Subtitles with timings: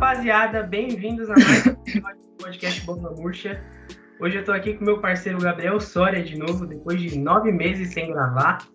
[0.00, 3.62] rapaziada, bem-vindos a mais um podcast Bomba Murcha.
[4.18, 7.92] Hoje eu tô aqui com meu parceiro Gabriel Soria de novo, depois de nove meses
[7.92, 8.66] sem gravar.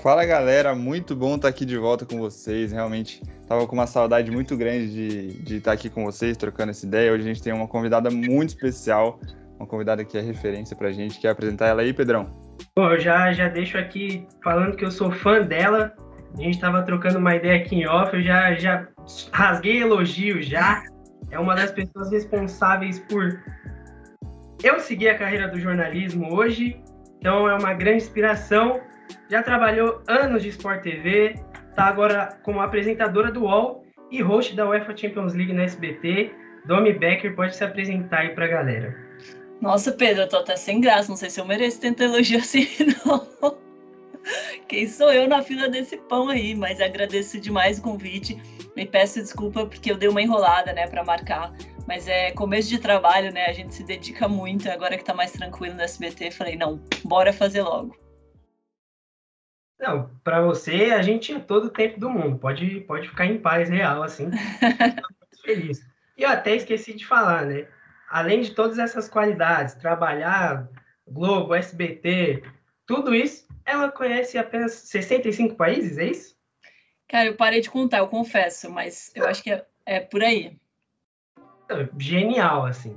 [0.00, 2.70] Fala galera, muito bom estar aqui de volta com vocês.
[2.70, 6.86] Realmente tava com uma saudade muito grande de, de estar aqui com vocês, trocando essa
[6.86, 7.12] ideia.
[7.12, 9.18] Hoje a gente tem uma convidada muito especial,
[9.58, 11.18] uma convidada que é referência pra gente.
[11.18, 12.30] Quer apresentar ela aí, Pedrão?
[12.76, 15.92] Bom, eu já, já deixo aqui falando que eu sou fã dela.
[16.38, 18.86] A gente tava trocando uma ideia aqui em off, eu já, já
[19.32, 20.82] rasguei elogio já.
[21.30, 23.42] É uma das pessoas responsáveis por
[24.62, 26.82] eu seguir a carreira do jornalismo hoje.
[27.18, 28.80] Então é uma grande inspiração.
[29.28, 31.34] Já trabalhou anos de Sport TV,
[31.74, 36.32] tá agora como apresentadora do UOL e host da UEFA Champions League na SBT.
[36.66, 38.94] Domi Becker pode se apresentar aí pra galera.
[39.60, 41.08] Nossa, Pedro, eu tô até sem graça.
[41.08, 42.66] Não sei se eu mereço tanto elogio assim,
[43.04, 43.58] não.
[44.68, 46.54] Quem sou eu na fila desse pão aí?
[46.54, 48.40] Mas agradeço demais o convite.
[48.76, 51.52] Me peço desculpa porque eu dei uma enrolada, né, para marcar.
[51.86, 53.46] Mas é começo de trabalho, né?
[53.46, 54.70] A gente se dedica muito.
[54.70, 57.96] Agora que tá mais tranquilo no SBT, falei, não, bora fazer logo.
[59.78, 62.38] Não, para você, a gente tinha todo o tempo do mundo.
[62.38, 64.26] Pode, pode ficar em paz real, assim.
[64.30, 65.80] muito feliz.
[66.16, 67.66] E eu até esqueci de falar, né?
[68.08, 70.68] Além de todas essas qualidades, trabalhar
[71.08, 72.42] Globo, SBT,
[72.86, 76.36] tudo isso, ela conhece apenas 65 países, é isso?
[77.10, 80.56] Cara, eu parei de contar, eu confesso, mas eu acho que é, é por aí.
[81.98, 82.96] Genial, assim.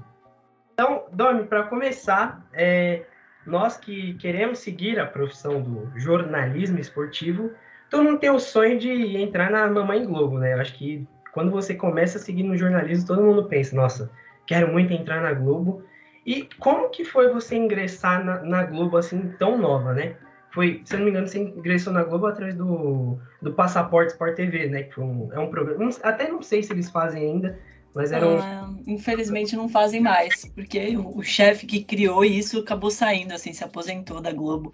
[0.72, 3.06] Então, Domi, para começar, é,
[3.44, 7.52] nós que queremos seguir a profissão do jornalismo esportivo,
[7.90, 10.54] todo mundo tem o sonho de entrar na Mamãe Globo, né?
[10.54, 14.12] Eu acho que quando você começa a seguir no jornalismo, todo mundo pensa, nossa,
[14.46, 15.84] quero muito entrar na Globo.
[16.24, 20.16] E como que foi você ingressar na, na Globo assim tão nova, né?
[20.54, 24.36] Foi, se eu não me engano, você ingressou na Globo através do, do Passaporte Sport
[24.36, 24.84] TV, né?
[24.84, 25.90] Que um, é um programa.
[26.04, 27.60] Até não sei se eles fazem ainda,
[27.96, 28.38] mas era um.
[28.38, 33.52] Ah, infelizmente não fazem mais, porque o, o chefe que criou isso acabou saindo, assim,
[33.52, 34.72] se aposentou da Globo.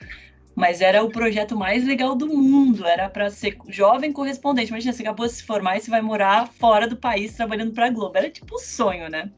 [0.54, 4.72] Mas era o projeto mais legal do mundo, era para ser jovem correspondente.
[4.72, 7.86] Imagina, você acabou de se formar e você vai morar fora do país trabalhando para
[7.86, 8.18] a Globo.
[8.18, 9.32] Era tipo um sonho, né?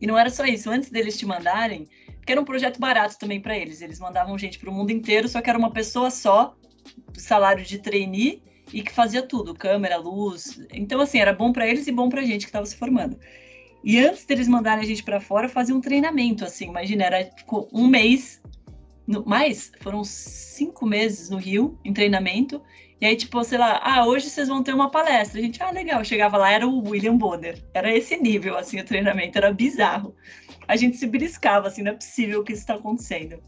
[0.00, 0.70] E não era só isso.
[0.70, 1.86] Antes deles te mandarem,
[2.26, 3.80] porque era um projeto barato também para eles.
[3.80, 6.56] Eles mandavam gente para o mundo inteiro, só que era uma pessoa só,
[7.16, 8.42] salário de trainee
[8.72, 10.60] e que fazia tudo, câmera, luz.
[10.72, 13.16] Então assim, era bom para eles e bom para a gente que estava se formando.
[13.84, 17.68] E antes deles mandarem a gente para fora, fazia um treinamento assim, imagina, era ficou
[17.72, 18.42] um mês
[19.06, 22.60] no, mais, foram cinco meses no Rio em treinamento.
[23.00, 25.38] E aí, tipo, sei lá, ah, hoje vocês vão ter uma palestra.
[25.38, 26.02] A gente, ah, legal.
[26.02, 27.62] Chegava lá, era o William Bonner.
[27.74, 30.14] Era esse nível, assim, o treinamento, era bizarro
[30.66, 33.42] a gente se beliscava, assim, não é possível que isso está acontecendo.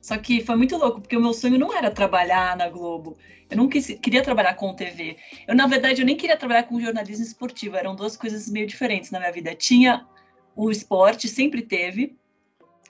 [0.00, 3.16] Só que foi muito louco, porque o meu sonho não era trabalhar na Globo.
[3.50, 5.16] Eu não quis, queria trabalhar com TV.
[5.46, 7.76] Eu, na verdade, eu nem queria trabalhar com jornalismo esportivo.
[7.76, 9.54] Eram duas coisas meio diferentes na minha vida.
[9.54, 10.06] Tinha
[10.54, 12.16] o esporte, sempre teve,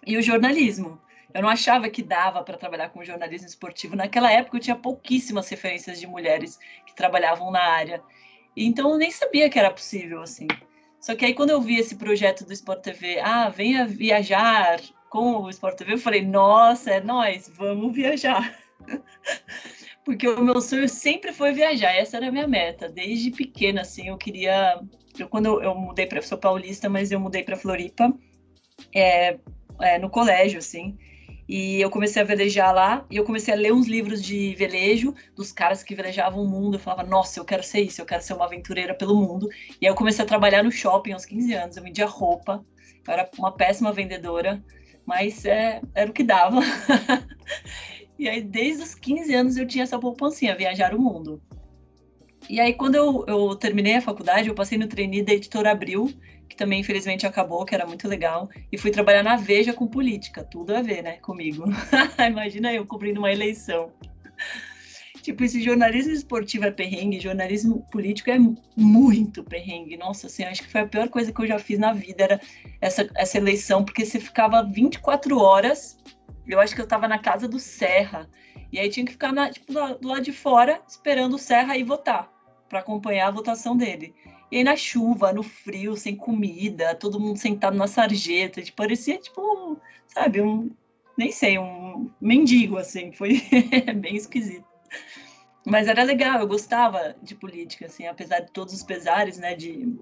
[0.07, 1.01] e o jornalismo.
[1.33, 3.97] Eu não achava que dava para trabalhar com jornalismo esportivo.
[3.97, 8.03] Naquela época, eu tinha pouquíssimas referências de mulheres que trabalhavam na área.
[8.57, 10.49] Então, eu nem sabia que era possível, assim.
[11.01, 15.43] Só que aí quando eu vi esse projeto do Sport TV, ah, venha viajar com
[15.43, 18.57] o Sport TV, eu falei, nossa, é nós, vamos viajar.
[20.05, 22.89] Porque o meu sonho sempre foi viajar, essa era a minha meta.
[22.89, 24.81] Desde pequena, assim, eu queria.
[25.19, 26.23] Eu, quando eu, eu mudei para.
[26.23, 28.13] Sou paulista, mas eu mudei para Floripa,
[28.95, 29.39] é,
[29.81, 30.99] é, no colégio, assim.
[31.53, 35.13] E eu comecei a velejar lá, e eu comecei a ler uns livros de velejo
[35.35, 36.77] dos caras que velejavam o mundo.
[36.77, 39.49] Eu falava, nossa, eu quero ser isso, eu quero ser uma aventureira pelo mundo.
[39.81, 42.65] E aí eu comecei a trabalhar no shopping aos 15 anos, eu vendia roupa,
[43.05, 44.63] eu era uma péssima vendedora,
[45.05, 46.61] mas é, era o que dava.
[48.17, 51.43] e aí, desde os 15 anos, eu tinha essa poupancinha, viajar o mundo.
[52.49, 56.15] E aí, quando eu, eu terminei a faculdade, eu passei no trainee da Editora Abril,
[56.51, 60.45] que também infelizmente acabou, que era muito legal, e fui trabalhar na Veja com política,
[60.45, 61.65] tudo a ver, né, comigo.
[62.29, 63.93] Imagina eu cobrindo uma eleição.
[65.23, 68.39] Tipo, esse jornalismo esportivo é perrengue, jornalismo político é
[68.77, 69.97] muito perrengue.
[69.97, 72.41] Nossa, assim, acho que foi a pior coisa que eu já fiz na vida, era
[72.81, 75.99] essa, essa eleição, porque você ficava 24 horas,
[76.47, 78.29] eu acho que eu estava na casa do Serra,
[78.73, 81.85] e aí tinha que ficar na, tipo, do lado de fora, esperando o Serra ir
[81.85, 82.29] votar,
[82.69, 84.15] para acompanhar a votação dele.
[84.51, 89.17] E aí na chuva, no frio, sem comida, todo mundo sentado na sarjeta, tipo, parecia
[89.19, 90.71] tipo, sabe, um,
[91.17, 93.41] nem sei, um mendigo, assim, foi
[93.97, 94.67] bem esquisito.
[95.65, 99.95] Mas era legal, eu gostava de política, assim, apesar de todos os pesares, né, de,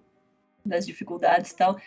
[0.64, 1.78] das dificuldades e tal.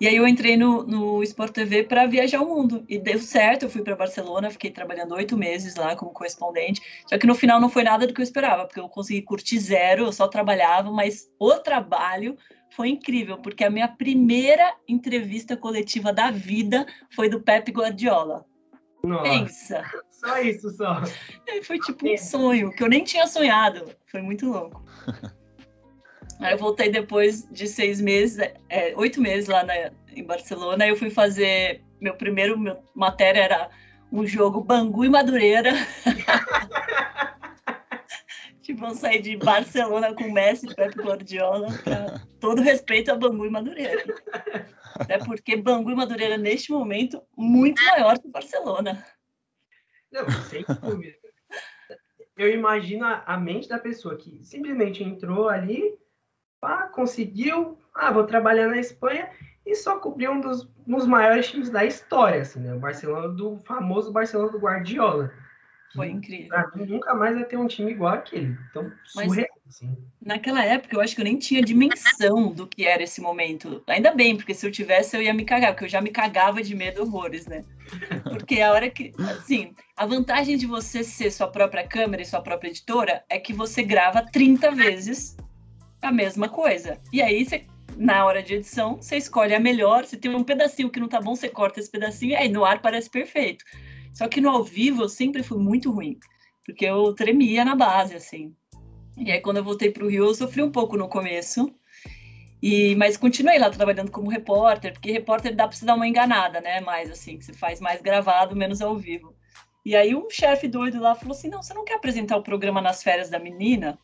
[0.00, 2.84] E aí eu entrei no, no Sport TV para viajar o mundo.
[2.88, 6.80] E deu certo, eu fui para Barcelona, fiquei trabalhando oito meses lá como correspondente.
[7.06, 9.58] Só que no final não foi nada do que eu esperava, porque eu consegui curtir
[9.58, 12.36] zero, eu só trabalhava, mas o trabalho
[12.70, 18.44] foi incrível, porque a minha primeira entrevista coletiva da vida foi do Pepe Guardiola.
[19.02, 19.84] Nossa, Pensa.
[20.10, 21.02] Só isso, só.
[21.62, 23.84] Foi tipo um sonho, que eu nem tinha sonhado.
[24.06, 24.84] Foi muito louco.
[26.40, 28.38] Aí eu voltei depois de seis meses,
[28.68, 30.86] é, oito meses lá na, em Barcelona.
[30.86, 31.82] Eu fui fazer.
[32.00, 33.70] Meu primeiro meu, matéria era
[34.12, 35.72] um jogo Bangu e Madureira.
[38.62, 41.68] tipo, vão sair de Barcelona com Messi e Pepe Guardiola.
[41.82, 44.04] Pra todo respeito a Bangu e Madureira.
[45.08, 49.04] É porque Bangu e Madureira, neste momento, muito maior que Barcelona.
[50.10, 51.16] Não, sem dúvida.
[52.36, 55.98] Eu imagino a mente da pessoa que simplesmente entrou ali,
[56.98, 59.30] conseguiu, ah, vou trabalhar na Espanha
[59.64, 62.74] e só cobriu um dos, um dos maiores times da história, assim, né?
[62.74, 65.32] O Barcelona do famoso Barcelona do Guardiola.
[65.94, 66.48] Foi incrível.
[66.48, 68.58] Pra mim, nunca mais vai ter um time igual aquele.
[68.68, 69.96] Então, surreal, assim.
[70.20, 73.82] Naquela época, eu acho que eu nem tinha dimensão do que era esse momento.
[73.86, 76.62] Ainda bem, porque se eu tivesse, eu ia me cagar, porque eu já me cagava
[76.62, 77.64] de medo horrores, né?
[78.24, 79.14] Porque a hora que.
[79.18, 83.52] Assim, a vantagem de você ser sua própria câmera e sua própria editora é que
[83.52, 85.36] você grava 30 vezes
[86.02, 87.00] a mesma coisa.
[87.12, 87.66] E aí, você,
[87.96, 90.04] na hora de edição, você escolhe a melhor.
[90.04, 92.64] Se tem um pedacinho que não tá bom, você corta esse pedacinho, e aí no
[92.64, 93.64] ar parece perfeito.
[94.14, 96.18] Só que no ao vivo eu sempre fui muito ruim,
[96.64, 98.54] porque eu tremia na base, assim.
[99.16, 101.72] E aí quando eu voltei para o Rio, eu sofri um pouco no começo,
[102.60, 106.60] e, mas continuei lá trabalhando como repórter, porque repórter dá para você dar uma enganada,
[106.60, 106.80] né?
[106.80, 109.34] Mais assim, você faz mais gravado, menos ao vivo.
[109.84, 112.80] E aí um chefe doido lá falou assim: não, você não quer apresentar o programa
[112.80, 113.98] nas férias da menina?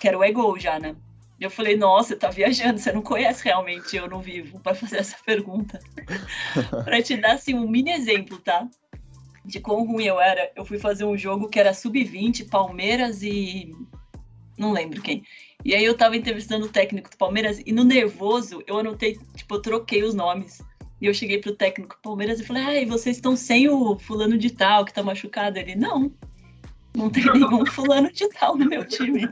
[0.00, 0.96] Que era o Ego já, né?
[1.40, 4.74] E eu falei, nossa, você tá viajando, você não conhece realmente eu não vivo para
[4.74, 5.80] fazer essa pergunta.
[6.84, 8.68] para te dar assim um mini exemplo, tá?
[9.44, 13.74] de quão ruim eu era, eu fui fazer um jogo que era sub-20, Palmeiras e.
[14.58, 15.24] Não lembro quem.
[15.64, 19.54] E aí eu tava entrevistando o técnico do Palmeiras e no nervoso eu anotei, tipo,
[19.54, 20.62] eu troquei os nomes.
[21.00, 24.36] E eu cheguei pro técnico do Palmeiras e falei, ai, vocês estão sem o fulano
[24.36, 25.58] de tal que tá machucado?
[25.58, 26.12] Ele, não,
[26.94, 29.26] não tem nenhum fulano de tal no meu time.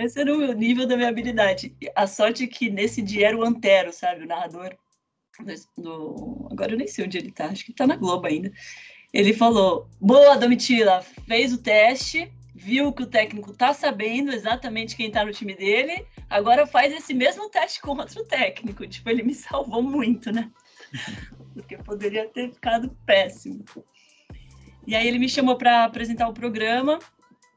[0.00, 1.76] Esse era o nível da minha habilidade.
[1.94, 4.76] A sorte é que nesse dia era o Antero, sabe, o narrador
[5.76, 8.52] do, agora eu nem sei onde ele tá, acho que tá na Globo ainda.
[9.12, 15.10] Ele falou: Boa, Domitila, fez o teste, viu que o técnico tá sabendo exatamente quem
[15.10, 18.86] tá no time dele, agora faz esse mesmo teste com outro técnico.
[18.86, 20.50] Tipo, ele me salvou muito, né?
[21.54, 23.64] Porque poderia ter ficado péssimo.
[24.86, 26.98] E aí ele me chamou para apresentar o programa.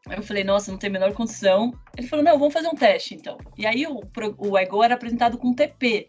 [0.10, 1.74] Eu falei, nossa, não tem a menor condição.
[1.98, 3.38] Ele falou, não, vamos fazer um teste então.
[3.58, 4.02] E aí o,
[4.38, 6.08] o Ego era apresentado com TP,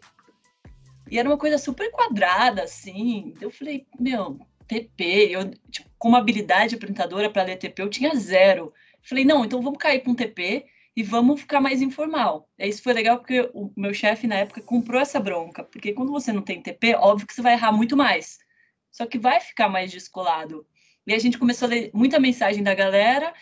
[1.09, 3.33] e era uma coisa super quadrada, assim.
[3.39, 8.73] Eu falei, meu, TP, eu, tipo, como habilidade apresentadora para ler TP, eu tinha zero.
[9.03, 10.65] falei, não, então vamos cair com TP
[10.95, 12.49] e vamos ficar mais informal.
[12.57, 16.11] E isso foi legal porque o meu chefe na época comprou essa bronca, porque quando
[16.11, 18.39] você não tem TP, óbvio que você vai errar muito mais.
[18.91, 20.65] Só que vai ficar mais descolado.
[21.05, 23.33] E a gente começou a ler muita mensagem da galera,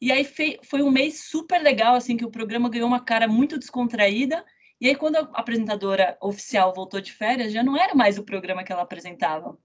[0.00, 3.58] e aí foi um mês super legal, assim, que o programa ganhou uma cara muito
[3.58, 4.44] descontraída,
[4.80, 8.64] e aí, quando a apresentadora oficial voltou de férias, já não era mais o programa
[8.64, 9.58] que ela apresentava.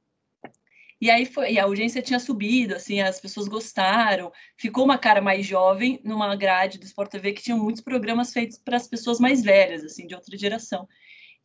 [1.00, 4.32] E aí foi, e a audiência tinha subido, assim, as pessoas gostaram.
[4.58, 8.58] Ficou uma cara mais jovem numa grade do Sport TV que tinha muitos programas feitos
[8.58, 10.88] para as pessoas mais velhas, assim, de outra geração.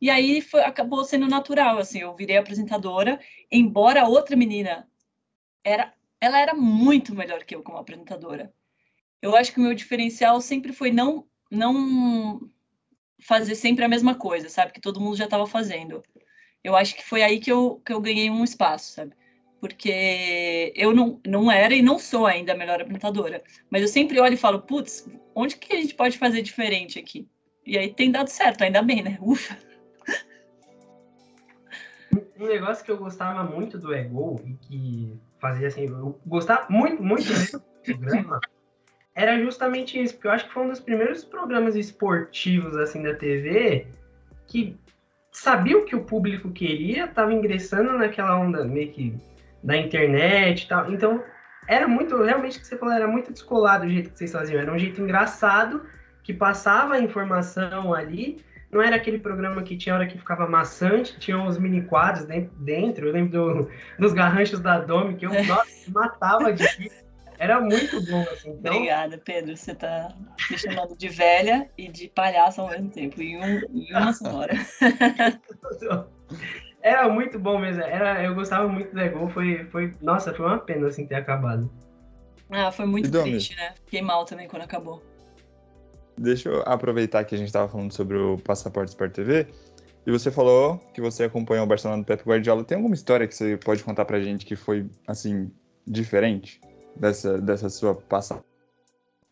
[0.00, 3.20] E aí foi, acabou sendo natural, assim, eu virei apresentadora,
[3.52, 4.88] embora a outra menina
[5.64, 8.52] era, ela era muito melhor que eu como apresentadora.
[9.22, 12.48] Eu acho que o meu diferencial sempre foi não não
[13.20, 14.72] fazer sempre a mesma coisa, sabe?
[14.72, 16.02] Que todo mundo já estava fazendo.
[16.62, 19.12] Eu acho que foi aí que eu, que eu ganhei um espaço, sabe?
[19.60, 23.42] Porque eu não, não era e não sou ainda a melhor apresentadora.
[23.68, 27.28] Mas eu sempre olho e falo, putz, onde que a gente pode fazer diferente aqui?
[27.66, 29.18] E aí tem dado certo, ainda bem, né?
[29.20, 29.58] Ufa!
[32.38, 37.02] Um negócio que eu gostava muito do Ego e que fazia assim, eu gostava muito,
[37.02, 38.40] muito do programa
[39.14, 43.14] era justamente isso, porque eu acho que foi um dos primeiros programas esportivos assim da
[43.14, 43.86] TV
[44.46, 44.76] que
[45.32, 49.14] sabia o que o público queria, estava ingressando naquela onda meio que
[49.62, 50.92] da internet e tal.
[50.92, 51.22] Então,
[51.68, 54.60] era muito, realmente o que você falou, era muito descolado o jeito que vocês faziam.
[54.60, 55.86] Era um jeito engraçado
[56.22, 58.44] que passava a informação ali.
[58.70, 62.26] Não era aquele programa que tinha hora que ficava maçante, tinha uns mini quadros
[62.56, 63.06] dentro.
[63.06, 66.64] Eu lembro do, dos garranchos da Domi, que eu nossa, matava de
[67.40, 68.50] era muito bom, assim.
[68.50, 68.74] Então...
[68.74, 69.56] Obrigada, Pedro.
[69.56, 70.14] Você tá
[70.50, 74.52] me chamando de velha e de palhaço ao mesmo tempo, em, um, em uma sonora.
[76.82, 77.82] Era muito bom mesmo.
[77.82, 79.26] Era, eu gostava muito do Ego.
[79.30, 81.72] Foi, foi, nossa, foi uma pena assim ter acabado.
[82.50, 83.72] Ah, foi muito triste, né?
[83.86, 85.02] Fiquei mal também quando acabou.
[86.18, 89.46] deixa eu aproveitar que a gente estava falando sobre o Passaporte Sport TV.
[90.06, 92.64] E você falou que você acompanhou o Barcelona do Pep Guardiola.
[92.64, 95.50] Tem alguma história que você pode contar pra gente que foi, assim,
[95.86, 96.60] diferente
[96.96, 98.44] dessa, dessa sua passagem?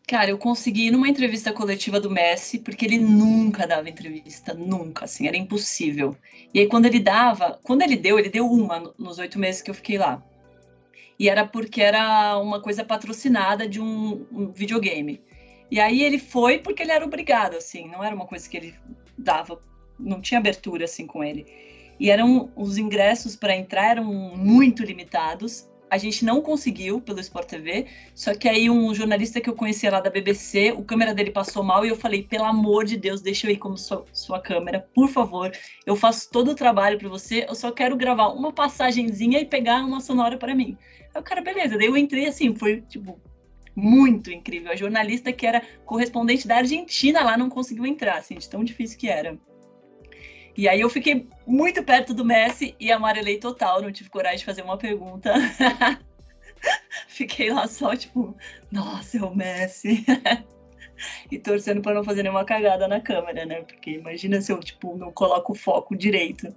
[0.07, 5.05] Cara, eu consegui ir numa entrevista coletiva do Messi, porque ele nunca dava entrevista, nunca,
[5.05, 6.17] assim, era impossível.
[6.51, 9.69] E aí, quando ele dava, quando ele deu, ele deu uma nos oito meses que
[9.69, 10.23] eu fiquei lá.
[11.19, 15.21] E era porque era uma coisa patrocinada de um, um videogame.
[15.69, 18.73] E aí ele foi porque ele era obrigado, assim, não era uma coisa que ele
[19.15, 19.61] dava,
[19.99, 21.45] não tinha abertura, assim, com ele.
[21.99, 27.47] E eram, os ingressos para entrar eram muito limitados, a gente não conseguiu pelo Sport
[27.47, 31.31] TV, só que aí um jornalista que eu conhecia lá da BBC, o câmera dele
[31.31, 34.39] passou mal e eu falei, pelo amor de Deus, deixa eu ir como sua, sua
[34.39, 35.51] câmera, por favor,
[35.85, 39.83] eu faço todo o trabalho para você, eu só quero gravar uma passagenzinha e pegar
[39.85, 40.77] uma sonora para mim.
[41.13, 43.19] Aí o cara, beleza, daí eu entrei assim, foi tipo
[43.75, 44.71] muito incrível.
[44.71, 48.97] A jornalista que era correspondente da Argentina lá não conseguiu entrar, assim, de tão difícil
[48.97, 49.37] que era.
[50.59, 54.43] E aí eu fiquei muito perto do Messi e amarelei total, não tive coragem de
[54.43, 55.33] fazer uma pergunta.
[57.07, 58.35] fiquei lá só, tipo,
[58.69, 60.05] nossa, é o Messi.
[61.31, 63.61] e torcendo para não fazer nenhuma cagada na câmera, né?
[63.61, 66.53] Porque imagina se eu, tipo, não coloco o foco direito.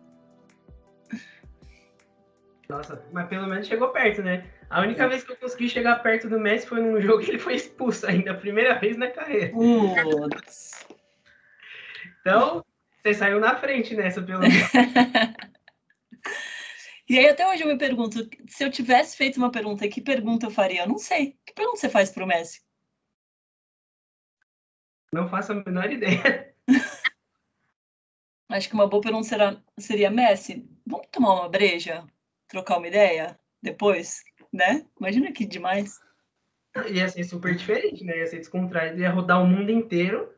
[2.68, 4.44] Nossa, mas pelo menos chegou perto, né?
[4.68, 7.38] A única vez que eu consegui chegar perto do Messi foi num jogo que ele
[7.38, 9.50] foi expulso ainda, a primeira vez na carreira.
[9.50, 10.88] Putz.
[12.20, 12.64] Então,
[13.02, 14.54] você saiu na frente nessa, pelo menos.
[17.08, 20.46] e aí até hoje eu me pergunto, se eu tivesse feito uma pergunta, que pergunta
[20.46, 20.82] eu faria?
[20.82, 21.36] Eu não sei.
[21.44, 22.62] Que pergunta você faz pro Messi?
[25.12, 26.54] Não faço a menor ideia.
[28.48, 32.06] Acho que uma boa pergunta será, seria, Messi, vamos tomar uma breja?
[32.46, 34.86] Trocar uma ideia depois, né?
[35.00, 36.00] Imagina que demais.
[36.88, 38.18] Ia ser super diferente, né?
[38.18, 40.32] Ia ser descontraído, ia rodar o mundo inteiro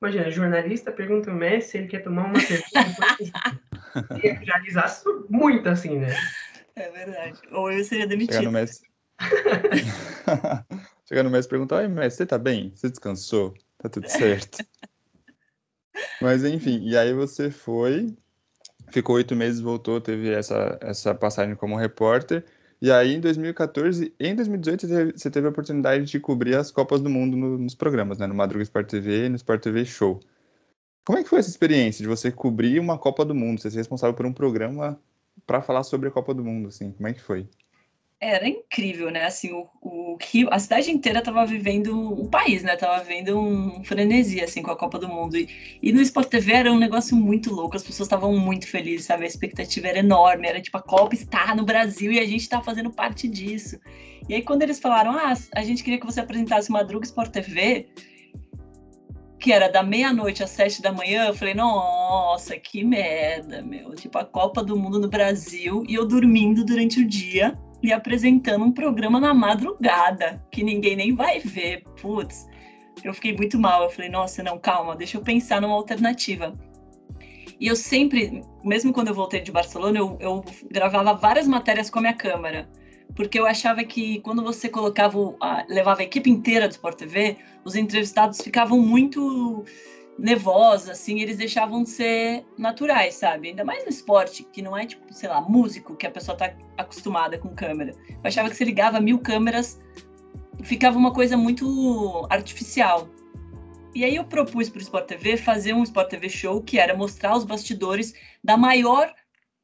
[0.00, 2.64] Imagina, jornalista pergunta ao Messi se ele quer tomar uma cerveja.
[4.22, 4.86] ia viralizar
[5.28, 6.14] muito assim, né?
[6.74, 7.38] É verdade.
[7.52, 8.36] Ou eu seria demitido.
[8.36, 8.82] Chegar no Messi.
[11.06, 12.72] Chegar no Messi e perguntar: Ai, Messi, você tá bem?
[12.74, 13.54] Você descansou?
[13.76, 14.64] Tá tudo certo?
[16.22, 18.16] Mas enfim, e aí você foi,
[18.90, 22.44] ficou oito meses, voltou, teve essa, essa passagem como repórter.
[22.82, 26.56] E aí, em 2014 e em 2018, você teve, você teve a oportunidade de cobrir
[26.56, 28.26] as Copas do Mundo no, nos programas, né?
[28.26, 30.20] No Madruga Sport TV e no Sport TV Show.
[31.04, 33.60] Como é que foi essa experiência de você cobrir uma Copa do Mundo?
[33.60, 34.98] Você ser responsável por um programa
[35.46, 36.92] para falar sobre a Copa do Mundo, assim?
[36.92, 37.46] Como é que foi?
[38.20, 39.24] Era incrível, né?
[39.24, 42.76] Assim, o, o Rio, a cidade inteira estava vivendo um país, né?
[42.76, 45.38] Tava vivendo um frenesi, assim, com a Copa do Mundo.
[45.38, 45.48] E,
[45.82, 49.24] e no Sport TV era um negócio muito louco, as pessoas estavam muito felizes, sabe?
[49.24, 52.60] A expectativa era enorme, era tipo, a Copa está no Brasil e a gente está
[52.60, 53.80] fazendo parte disso.
[54.28, 57.88] E aí, quando eles falaram, ah, a gente queria que você apresentasse Madruga Sport TV,
[59.38, 63.94] que era da meia-noite às sete da manhã, eu falei, nossa, que merda, meu.
[63.94, 68.64] Tipo, a Copa do Mundo no Brasil e eu dormindo durante o dia e apresentando
[68.64, 71.82] um programa na madrugada, que ninguém nem vai ver.
[72.00, 72.48] Putz,
[73.02, 73.84] eu fiquei muito mal.
[73.84, 76.54] Eu falei, nossa, não, calma, deixa eu pensar numa alternativa.
[77.58, 81.98] E eu sempre, mesmo quando eu voltei de Barcelona, eu, eu gravava várias matérias com
[81.98, 82.68] a minha câmera.
[83.14, 85.18] Porque eu achava que quando você colocava,
[85.68, 89.64] levava a equipe inteira do Sport TV, os entrevistados ficavam muito
[90.20, 93.48] nervosa, assim, eles deixavam de ser naturais, sabe?
[93.48, 96.54] Ainda mais no esporte, que não é tipo, sei lá, músico, que a pessoa tá
[96.76, 97.94] acostumada com câmera.
[98.08, 99.80] Eu achava que se ligava mil câmeras,
[100.62, 103.08] ficava uma coisa muito artificial.
[103.94, 106.94] E aí eu propus para o Sport TV fazer um Sport TV show que era
[106.94, 109.12] mostrar os bastidores da maior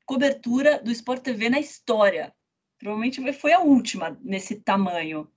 [0.06, 2.32] cobertura do Sport TV na história.
[2.78, 5.28] Provavelmente foi a última nesse tamanho.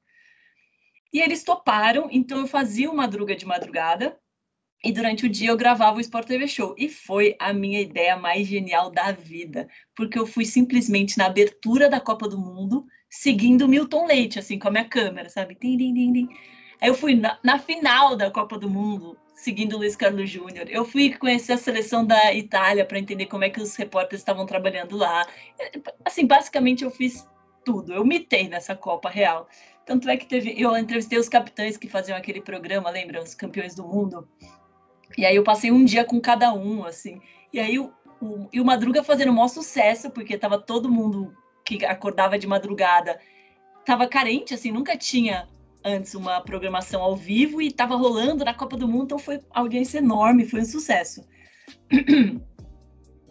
[1.12, 4.18] E eles toparam, então eu fazia o Madruga de Madrugada,
[4.84, 6.74] e durante o dia eu gravava o Sport TV Show.
[6.78, 11.90] E foi a minha ideia mais genial da vida, porque eu fui simplesmente na abertura
[11.90, 15.58] da Copa do Mundo, seguindo Milton Leite, assim, com a minha câmera, sabe?
[15.60, 16.30] Din, din, din, din.
[16.82, 20.66] Aí eu fui na, na, final da Copa do Mundo, seguindo Luiz Carlos Júnior.
[20.70, 24.46] Eu fui conhecer a seleção da Itália para entender como é que os repórteres estavam
[24.46, 25.28] trabalhando lá.
[26.06, 27.28] Assim, basicamente eu fiz
[27.66, 27.94] tudo.
[27.94, 29.50] Eu mitei nessa Copa real.
[29.86, 33.22] Tanto é que teve, eu entrevistei os capitães que faziam aquele programa, lembra?
[33.22, 34.30] Os campeões do mundo.
[35.18, 37.22] E aí eu passei um dia com cada um, assim.
[37.52, 41.34] E aí o, o, e o Madruga fazendo o maior sucesso, porque tava todo mundo
[41.66, 43.20] que acordava de madrugada
[43.90, 45.48] tava carente, assim, nunca tinha
[45.84, 49.98] antes uma programação ao vivo e tava rolando na Copa do Mundo, então foi audiência
[49.98, 51.24] enorme, foi um sucesso.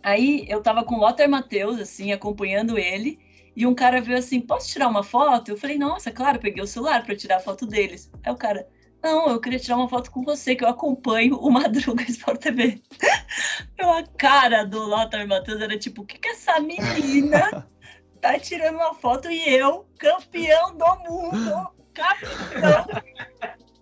[0.03, 3.21] Aí eu tava com o Lothar Matheus, assim, acompanhando ele,
[3.55, 5.51] e um cara veio assim: Posso tirar uma foto?
[5.51, 8.11] Eu falei: Nossa, claro, peguei o celular para tirar a foto deles.
[8.25, 8.67] Aí o cara:
[9.03, 12.83] Não, eu queria tirar uma foto com você, que eu acompanho o Madruga Sport TV.
[13.79, 17.69] Eu, a cara do Lothar Matheus era tipo, o que que essa menina
[18.21, 22.87] tá tirando uma foto e eu, campeão do mundo, capitão,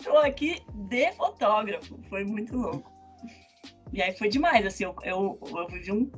[0.04, 1.98] tô aqui de fotógrafo.
[2.10, 2.90] Foi muito louco.
[3.92, 6.10] E aí foi demais, assim, eu, eu, eu vivi um,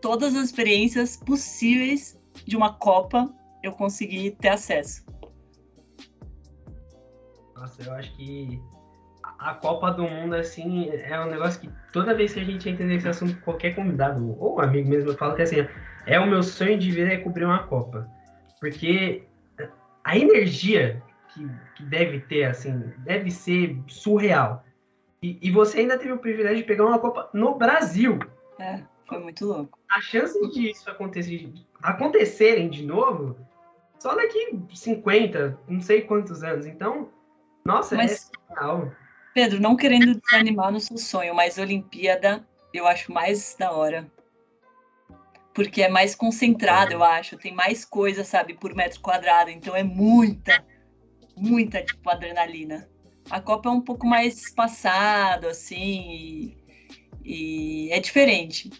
[0.00, 3.32] todas as experiências possíveis de uma Copa,
[3.62, 5.04] eu consegui ter acesso.
[7.62, 8.60] Nossa, eu acho que
[9.38, 12.84] a Copa do Mundo, assim, é um negócio que toda vez que a gente entra
[12.84, 15.64] nesse assunto, qualquer convidado, ou um amigo mesmo, fala que assim,
[16.04, 18.10] é o meu sonho de vida é cobrir uma Copa.
[18.58, 19.22] Porque
[20.02, 21.00] a energia
[21.32, 24.64] que, que deve ter, assim, deve ser surreal.
[25.22, 28.18] E, e, você ainda teve o privilégio de pegar uma Copa no Brasil.
[28.58, 29.78] É, foi muito louco.
[29.88, 31.48] A chance de isso acontecer,
[31.80, 33.36] acontecerem de novo,
[34.00, 36.66] só daqui 50, não sei quantos anos.
[36.66, 37.08] Então,
[37.64, 38.92] nossa, mas, é surreal.
[39.34, 44.10] Pedro, não querendo desanimar no seu sonho, mas Olimpíada eu acho mais da hora.
[45.54, 47.36] Porque é mais concentrado, eu acho.
[47.36, 49.50] Tem mais coisa, sabe, por metro quadrado.
[49.50, 50.64] Então é muita,
[51.36, 52.88] muita, tipo, adrenalina.
[53.30, 56.56] A Copa é um pouco mais espaçado, assim,
[57.24, 58.70] e, e é diferente.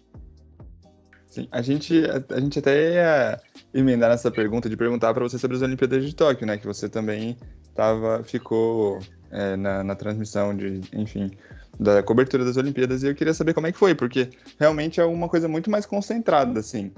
[1.26, 3.40] Sim, a gente, a, a, gente até ia
[3.72, 6.58] emendar nessa pergunta de perguntar para você sobre as Olimpíadas de Tóquio, né?
[6.58, 7.38] Que você também
[7.74, 9.00] tava, ficou
[9.30, 11.30] é, na, na transmissão de, enfim,
[11.78, 15.04] da cobertura das Olimpíadas e eu queria saber como é que foi, porque realmente é
[15.04, 16.92] uma coisa muito mais concentrada, assim.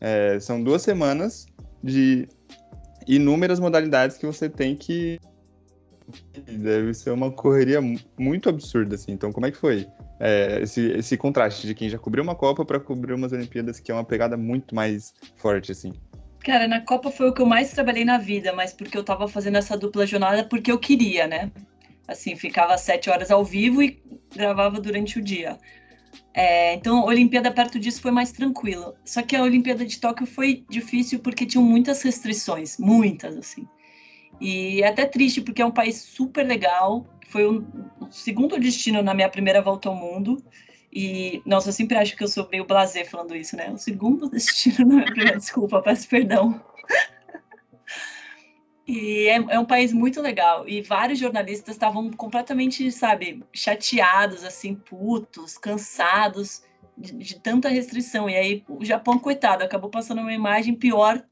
[0.00, 1.46] É, são duas semanas
[1.82, 2.28] de
[3.06, 5.20] inúmeras modalidades que você tem que
[6.46, 7.80] deve ser uma correria
[8.18, 9.12] muito absurda, assim.
[9.12, 9.86] Então, como é que foi
[10.18, 13.90] é, esse, esse contraste de quem já cobriu uma Copa para cobrir umas Olimpíadas que
[13.90, 15.92] é uma pegada muito mais forte, assim?
[16.44, 19.28] Cara, na Copa foi o que eu mais trabalhei na vida, mas porque eu tava
[19.28, 21.50] fazendo essa dupla jornada porque eu queria, né?
[22.08, 24.02] Assim, ficava sete horas ao vivo e
[24.34, 25.58] gravava durante o dia.
[26.32, 28.94] É, então, a Olimpíada perto disso foi mais tranquilo.
[29.04, 33.68] Só que a Olimpíada de Tóquio foi difícil porque tinham muitas restrições, muitas, assim.
[34.40, 37.06] E é até triste porque é um país super legal.
[37.28, 37.66] Foi o
[38.10, 40.42] segundo destino na minha primeira volta ao mundo.
[40.92, 43.70] E, nossa, eu sempre acho que eu sou meio blazer falando isso, né?
[43.70, 45.38] O segundo destino na minha primeira.
[45.38, 46.60] Desculpa, peço perdão.
[48.92, 50.68] E é, é, um país muito legal.
[50.68, 56.64] E vários jornalistas estavam completamente, sabe, chateados, assim, putos, cansados
[56.98, 58.28] de, de, tanta restrição.
[58.28, 61.24] E aí o Japão, coitado, acabou passando uma imagem pior,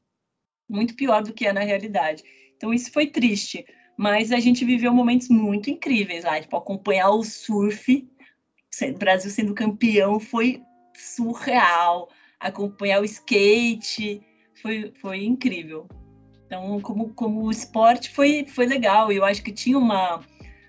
[0.69, 2.23] muito pior do que é na realidade.
[2.55, 3.65] Então isso foi triste.
[3.97, 8.09] Mas a gente viveu momentos muito incríveis lá, tipo, acompanhar o surf,
[8.97, 10.61] Brasil sendo campeão foi
[10.95, 12.09] surreal.
[12.39, 14.21] Acompanhar o skate
[14.61, 15.87] foi, foi incrível.
[16.45, 19.11] Então, como, como esporte, foi, foi legal.
[19.11, 20.21] Eu acho que tinha uma,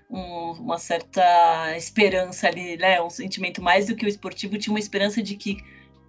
[0.09, 3.01] um, uma certa esperança ali, né?
[3.01, 5.57] Um sentimento mais do que o esportivo, tinha uma esperança de que,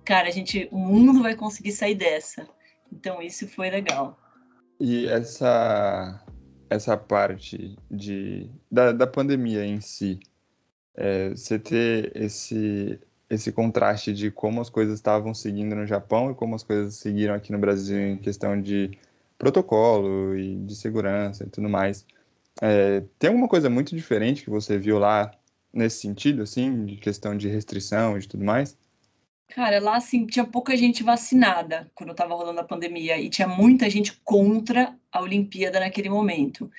[0.05, 2.47] cara, a gente, o mundo vai conseguir sair dessa.
[2.93, 4.19] Então, isso foi legal.
[4.79, 6.23] E essa,
[6.69, 10.19] essa parte de, da, da pandemia em si,
[10.95, 16.35] é, você ter esse, esse contraste de como as coisas estavam seguindo no Japão e
[16.35, 18.91] como as coisas seguiram aqui no Brasil em questão de
[19.39, 22.07] protocolo e de segurança e tudo mais.
[22.61, 25.33] É, tem alguma coisa muito diferente que você viu lá
[25.73, 28.77] nesse sentido, assim, de questão de restrição e de tudo mais?
[29.49, 33.89] Cara, lá assim, tinha pouca gente vacinada quando estava rolando a pandemia e tinha muita
[33.89, 36.71] gente contra a Olimpíada naquele momento.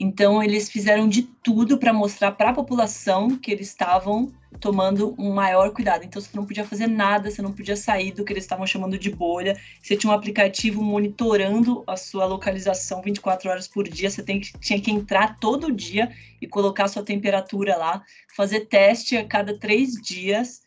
[0.00, 5.34] Então, eles fizeram de tudo para mostrar para a população que eles estavam tomando um
[5.34, 6.04] maior cuidado.
[6.04, 8.96] Então, você não podia fazer nada, você não podia sair do que eles estavam chamando
[8.96, 9.60] de bolha.
[9.82, 14.08] Você tinha um aplicativo monitorando a sua localização 24 horas por dia.
[14.08, 18.04] Você tem tinha que entrar todo dia e colocar a sua temperatura lá,
[18.36, 20.62] fazer teste a cada três dias.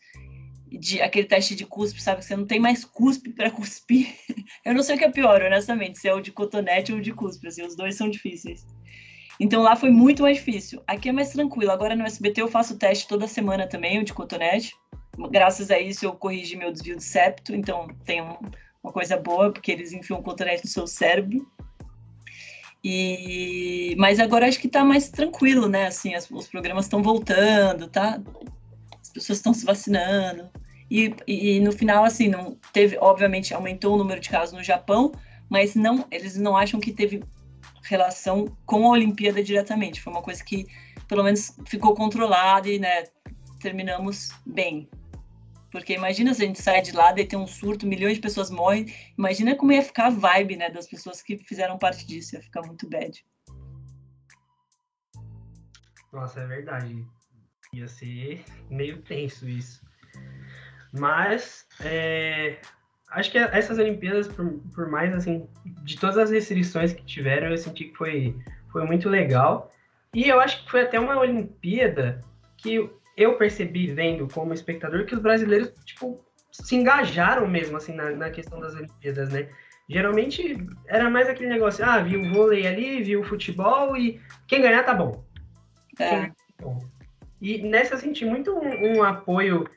[0.70, 2.24] De, aquele teste de cuspe, sabe?
[2.24, 4.08] Você não tem mais cuspe para cuspir.
[4.64, 7.02] Eu não sei o que é pior, honestamente, se é o de cotonete ou o
[7.02, 7.48] de cuspe.
[7.48, 8.64] Assim, os dois são difíceis.
[9.42, 10.80] Então lá foi muito mais difícil.
[10.86, 11.72] Aqui é mais tranquilo.
[11.72, 14.72] Agora no SBT eu faço teste toda semana também, o de cotonete.
[15.32, 18.36] Graças a isso eu corrigi meu desvio de septo, então tem um,
[18.80, 21.44] uma coisa boa, porque eles enfiam o cotonete no seu cérebro.
[22.84, 25.88] E mas agora acho que está mais tranquilo, né?
[25.88, 28.22] Assim, as, os programas estão voltando, tá?
[29.00, 30.48] As pessoas estão se vacinando.
[30.88, 35.10] E, e, no final, assim, não teve, obviamente, aumentou o número de casos no Japão,
[35.50, 37.24] mas não, eles não acham que teve
[37.82, 40.00] relação com a Olimpíada diretamente.
[40.00, 40.66] Foi uma coisa que,
[41.08, 43.04] pelo menos, ficou controlada e, né,
[43.60, 44.88] terminamos bem.
[45.70, 48.50] Porque imagina se a gente sai de lá e tem um surto, milhões de pessoas
[48.50, 48.94] morrem.
[49.16, 52.34] Imagina como ia ficar a vibe, né, das pessoas que fizeram parte disso.
[52.36, 53.24] Ia ficar muito bad.
[56.12, 57.02] Nossa, é verdade.
[57.72, 59.82] Ia ser meio tenso isso.
[60.92, 62.60] Mas é,
[63.12, 65.46] acho que essas Olimpíadas, por, por, mais assim,
[65.84, 68.36] de todas as restrições que tiveram, eu senti que foi,
[68.70, 69.72] foi muito legal.
[70.14, 72.20] E eu acho que foi até uma Olimpíada
[72.56, 78.10] que eu percebi vendo como espectador que os brasileiros, tipo, se engajaram mesmo, assim, na,
[78.10, 79.48] na questão das Olimpíadas, né?
[79.88, 84.62] Geralmente era mais aquele negócio, ah, viu o vôlei ali, viu o futebol e quem
[84.62, 85.24] ganhar tá bom.
[85.98, 86.26] É.
[86.26, 86.78] Tá bom.
[87.40, 89.68] E nessa eu senti muito um, um, apoio,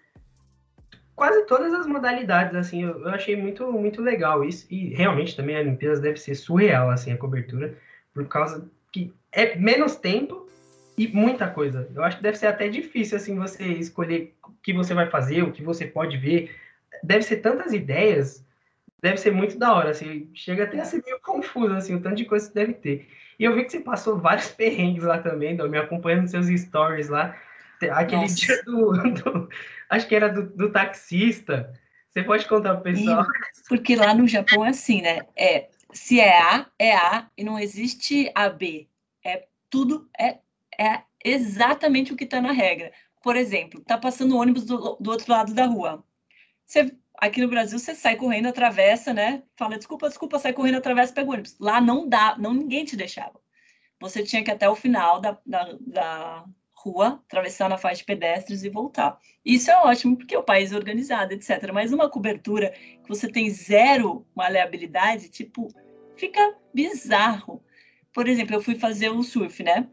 [1.15, 4.67] quase todas as modalidades, assim, eu, eu, achei muito, muito legal isso.
[4.69, 7.75] E realmente também a Olimpíadas deve ser surreal, assim, a cobertura,
[8.13, 10.47] por causa que é menos tempo
[10.97, 11.89] e muita coisa.
[11.95, 15.43] Eu acho que deve ser até difícil, assim, você escolher o que você vai fazer,
[15.43, 16.55] o que você pode ver.
[17.03, 18.45] Deve ser tantas ideias,
[19.01, 22.15] deve ser muito da hora, assim, chega até a ser meio confuso, assim, o tanto
[22.15, 23.07] de coisa que deve ter.
[23.37, 27.09] E eu vi que você passou vários perrengues lá também, me acompanhando nos seus stories
[27.09, 27.35] lá.
[27.89, 28.35] Aquele Nossa.
[28.35, 29.49] dia do, do,
[29.89, 31.73] Acho que era do, do, taxista.
[32.09, 33.25] Você pode contar pro pessoal?
[33.67, 35.21] porque lá no Japão é assim, né?
[35.35, 38.89] É, se é A, é A, e não existe AB.
[39.23, 40.39] É tudo, é,
[40.79, 42.91] é exatamente o que está na regra.
[43.21, 46.03] Por exemplo, tá passando o ônibus do, do outro lado da rua.
[46.65, 49.43] Você aqui no Brasil você sai correndo, atravessa, né?
[49.55, 51.57] Fala, desculpa, desculpa, sai correndo, atravessa, pega o ônibus.
[51.59, 53.39] Lá não dá, não ninguém te deixava.
[53.99, 56.45] Você tinha que ir até o final da, da, da
[56.85, 59.17] rua, atravessar na faixa de pedestres e voltar.
[59.43, 61.71] Isso é ótimo, porque o país é organizado, etc.
[61.73, 65.67] Mas uma cobertura que você tem zero maleabilidade, tipo,
[66.15, 67.63] fica bizarro.
[68.13, 69.87] Por exemplo, eu fui fazer o surf, né?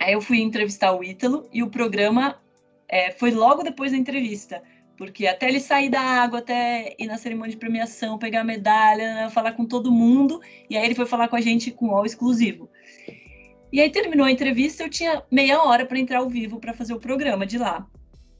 [0.00, 2.40] Aí eu fui entrevistar o Ítalo e o programa
[2.86, 4.62] é, foi logo depois da entrevista.
[4.96, 9.28] Porque até ele sair da água, até ir na cerimônia de premiação, pegar a medalha,
[9.30, 12.70] falar com todo mundo, e aí ele foi falar com a gente com o exclusivo.
[13.72, 16.94] E aí terminou a entrevista, eu tinha meia hora para entrar ao vivo para fazer
[16.94, 17.86] o programa de lá.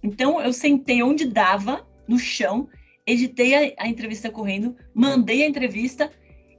[0.02, 2.68] Então eu sentei onde dava, no chão,
[3.06, 6.10] editei a, a entrevista correndo, mandei a entrevista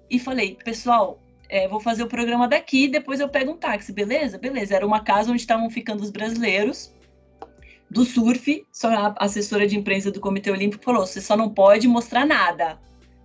[0.10, 4.38] e falei, pessoal, é, vou fazer o programa daqui, depois eu pego um táxi, beleza?
[4.38, 4.76] Beleza.
[4.76, 6.94] Era uma casa onde estavam ficando os brasileiros
[7.90, 11.88] do surf, só a assessora de imprensa do Comitê Olímpico falou: você só não pode
[11.88, 12.80] mostrar nada.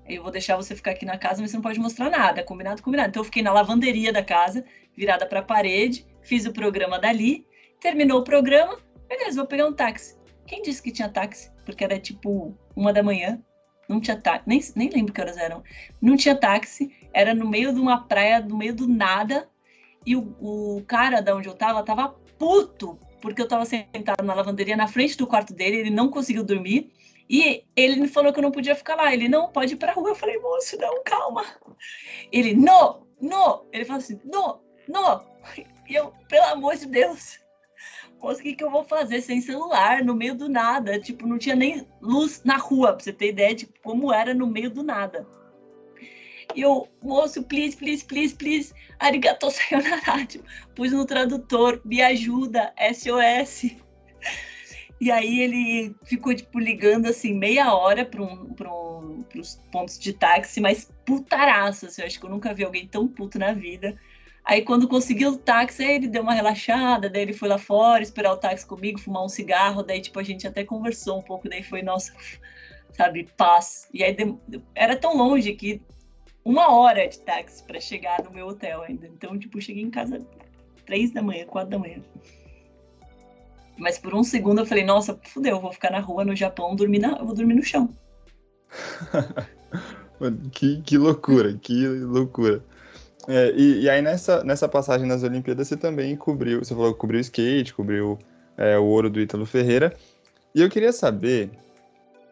[0.09, 2.43] Eu vou deixar você ficar aqui na casa, mas você não pode mostrar nada.
[2.43, 3.11] Combinado, combinado.
[3.11, 4.65] Então eu fiquei na lavanderia da casa,
[4.97, 7.47] virada para a parede, fiz o programa dali,
[7.81, 10.17] terminou o programa, beleza, vou pegar um táxi.
[10.47, 11.51] Quem disse que tinha táxi?
[11.65, 13.41] Porque era tipo uma da manhã,
[13.89, 15.63] não tinha táxi, nem, nem lembro que horas eram.
[16.01, 19.49] Não tinha táxi, era no meio de uma praia, no meio do nada,
[20.05, 24.35] e o, o cara da onde eu tava tava puto porque eu estava sentado na
[24.35, 26.93] lavanderia na frente do quarto dele, ele não conseguiu dormir.
[27.29, 29.13] E ele me falou que eu não podia ficar lá.
[29.13, 30.11] Ele, não, pode ir pra rua.
[30.11, 31.45] Eu falei, moço, não, calma.
[32.31, 33.67] Ele, não, não.
[33.73, 35.25] Ele falou assim, não, não.
[35.89, 37.39] E eu, pelo amor de Deus,
[38.21, 40.99] moço, o que, que eu vou fazer sem celular, no meio do nada?
[40.99, 44.47] Tipo, não tinha nem luz na rua, pra você ter ideia de como era no
[44.47, 45.27] meio do nada.
[46.55, 50.27] E eu, moço, please, please, please, please, arigato sayonara.
[50.27, 53.75] Tipo, pus no tradutor, me ajuda, SOS.
[55.03, 60.13] E aí ele ficou, tipo, ligando, assim, meia hora para um, um, os pontos de
[60.13, 64.01] táxi, mas putaraço, assim, eu acho que eu nunca vi alguém tão puto na vida.
[64.45, 68.33] Aí quando conseguiu o táxi, ele deu uma relaxada, daí ele foi lá fora esperar
[68.33, 71.65] o táxi comigo, fumar um cigarro, daí, tipo, a gente até conversou um pouco, daí
[71.65, 72.13] foi, nossa,
[72.93, 73.89] sabe, paz.
[73.93, 74.17] E aí
[74.73, 75.83] era tão longe que
[76.45, 79.09] uma hora de táxi para chegar no meu hotel ainda.
[79.09, 80.25] Então, tipo, cheguei em casa
[80.87, 82.01] três da manhã, quatro da manhã.
[83.83, 86.77] Mas por um segundo eu falei, nossa, fudeu, eu vou ficar na rua no Japão,
[86.77, 87.93] dormir na, vou dormir no chão.
[90.53, 92.63] que, que loucura, que loucura.
[93.27, 97.01] É, e, e, aí nessa, nessa passagem nas Olimpíadas você também cobriu, você falou que
[97.01, 98.19] cobriu skate, cobriu
[98.57, 99.93] é, o ouro do Ítalo Ferreira.
[100.55, 101.51] E eu queria saber,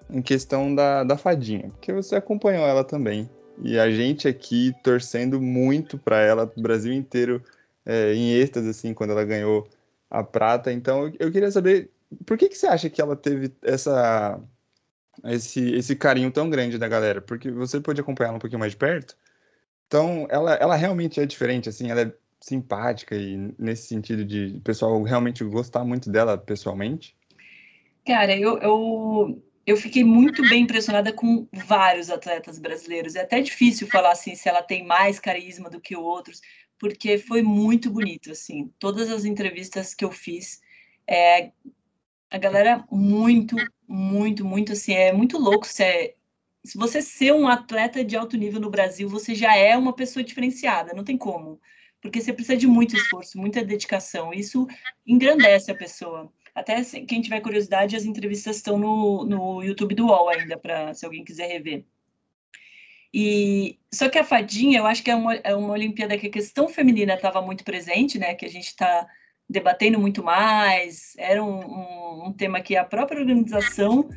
[0.08, 3.28] em questão da, da fadinha, porque você acompanhou ela também.
[3.60, 7.42] E a gente aqui torcendo muito para ela, o Brasil inteiro
[7.84, 9.68] é, em êxtase, assim, quando ela ganhou
[10.10, 10.72] a prata.
[10.72, 11.90] Então, eu queria saber,
[12.26, 14.40] por que, que você acha que ela teve essa,
[15.24, 17.20] esse, esse carinho tão grande da galera?
[17.20, 19.16] Porque você pode acompanhar um pouquinho mais de perto.
[19.86, 24.60] Então, ela, ela realmente é diferente, assim, ela é simpática e nesse sentido de o
[24.60, 27.14] pessoal realmente gostar muito dela pessoalmente?
[28.06, 33.14] Cara, eu, eu eu fiquei muito bem impressionada com vários atletas brasileiros.
[33.14, 36.40] É até difícil falar assim se ela tem mais carisma do que outros,
[36.80, 38.72] porque foi muito bonito assim.
[38.78, 40.62] Todas as entrevistas que eu fiz,
[41.06, 41.52] é,
[42.30, 43.54] a galera muito,
[43.86, 45.66] muito, muito assim, é muito louco.
[45.66, 46.14] Se, é,
[46.64, 50.24] se você ser um atleta de alto nível no Brasil, você já é uma pessoa
[50.24, 51.60] diferenciada, não tem como.
[52.00, 54.32] porque você precisa de muito esforço, muita dedicação.
[54.32, 54.66] Isso
[55.06, 56.32] engrandece a pessoa.
[56.54, 61.04] Até quem tiver curiosidade, as entrevistas estão no, no YouTube do UOL ainda, para se
[61.04, 61.84] alguém quiser rever.
[63.12, 66.30] E só que a fadinha, eu acho que é uma, é uma Olimpíada que a
[66.30, 68.34] questão feminina estava muito presente, né?
[68.34, 69.06] Que a gente está
[69.48, 71.14] debatendo muito mais.
[71.18, 74.08] Era um, um, um, tema que a própria organização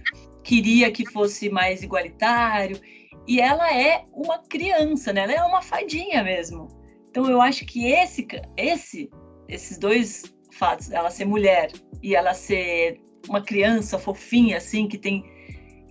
[0.44, 2.80] queria que fosse mais igualitário.
[3.28, 5.22] E ela é uma criança, né?
[5.22, 6.68] Ela é uma fadinha mesmo.
[7.10, 8.28] Então eu acho que esse,
[8.58, 9.10] esse,
[9.48, 15.24] esses dois fatos, ela ser mulher e ela ser uma criança fofinha assim que tem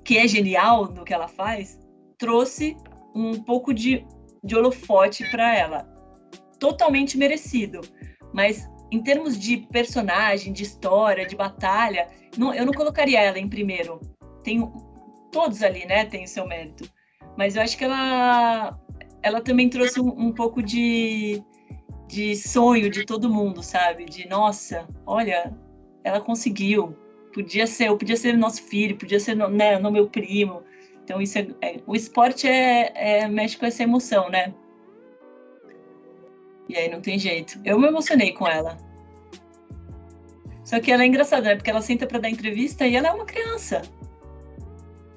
[0.04, 1.78] que é genial no que ela faz,
[2.18, 2.76] trouxe
[3.14, 4.06] um pouco de,
[4.42, 5.88] de holofote para ela.
[6.58, 7.80] Totalmente merecido.
[8.32, 13.48] Mas em termos de personagem, de história, de batalha, não, eu não colocaria ela em
[13.48, 14.00] primeiro.
[14.44, 14.70] Tem
[15.30, 16.04] todos ali, né?
[16.04, 16.88] Tem o seu mérito.
[17.36, 18.78] Mas eu acho que ela,
[19.22, 21.42] ela também trouxe um, um pouco de,
[22.06, 24.04] de sonho de todo mundo, sabe?
[24.04, 25.52] De nossa, olha,
[26.04, 26.94] ela conseguiu.
[27.32, 30.62] Podia ser, eu podia ser nosso filho, podia ser né, no meu primo.
[31.04, 34.54] Então, isso é, é o esporte é, é, mexe com essa emoção, né?
[36.68, 37.60] E aí não tem jeito.
[37.64, 38.76] Eu me emocionei com ela.
[40.64, 41.56] Só que ela é engraçada, né?
[41.56, 43.82] Porque ela senta para dar entrevista e ela é uma criança.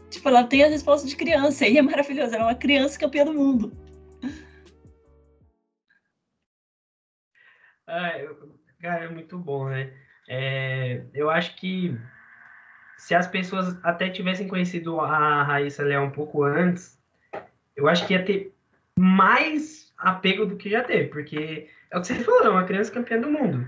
[0.10, 2.36] Tipo, ela tem as respostas de criança e é maravilhosa.
[2.36, 3.72] Ela é uma criança campeã do mundo.
[7.88, 8.12] Ah,
[8.82, 9.94] cara, é muito bom, né?
[10.28, 11.96] É, eu acho que
[12.98, 16.98] se as pessoas até tivessem conhecido a Raíssa Leão um pouco antes,
[17.76, 18.54] eu acho que ia ter
[18.98, 22.92] mais apego do que já teve, porque é o que você falou, é uma criança
[22.92, 23.66] campeã do mundo.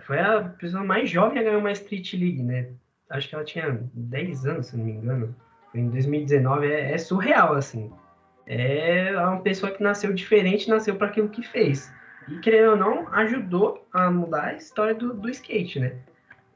[0.00, 2.68] Foi a pessoa mais jovem a ganhar uma Street League, né?
[3.10, 5.34] Acho que ela tinha 10 anos, se não me engano.
[5.70, 7.90] Foi em 2019, é, é surreal, assim.
[8.46, 11.92] É uma pessoa que nasceu diferente, nasceu para aquilo que fez.
[12.28, 15.96] E, querendo ou não, ajudou a mudar a história do, do skate, né?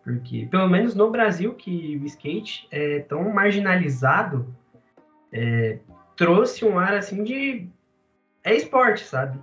[0.05, 4.53] Porque, pelo menos no Brasil, que o skate é tão marginalizado,
[5.33, 5.79] é,
[6.17, 7.69] trouxe um ar assim de.
[8.43, 9.39] É esporte, sabe?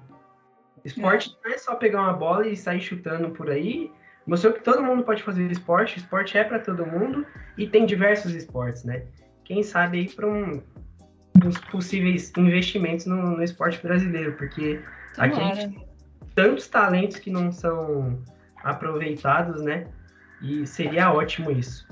[0.83, 1.47] Esporte é.
[1.47, 3.91] não é só pegar uma bola e sair chutando por aí.
[4.27, 7.25] Mostrou que todo mundo pode fazer esporte, esporte é para todo mundo
[7.57, 9.05] e tem diversos esportes, né?
[9.43, 10.61] Quem sabe aí para um,
[11.43, 14.81] uns possíveis investimentos no, no esporte brasileiro, porque
[15.15, 15.33] Tomara.
[15.33, 15.87] aqui a gente tem
[16.35, 18.21] tantos talentos que não são
[18.63, 19.87] aproveitados, né?
[20.41, 21.87] E seria ótimo isso.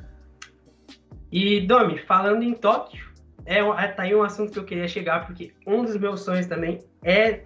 [1.32, 3.06] E, Domi, falando em Tóquio,
[3.46, 6.48] é, é, tá aí um assunto que eu queria chegar, porque um dos meus sonhos
[6.48, 7.44] também é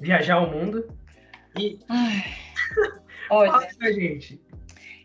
[0.00, 0.86] viajar ao mundo.
[1.58, 1.78] E.
[1.88, 2.24] Ai,
[3.30, 3.52] olha.
[3.52, 4.40] Fala gente.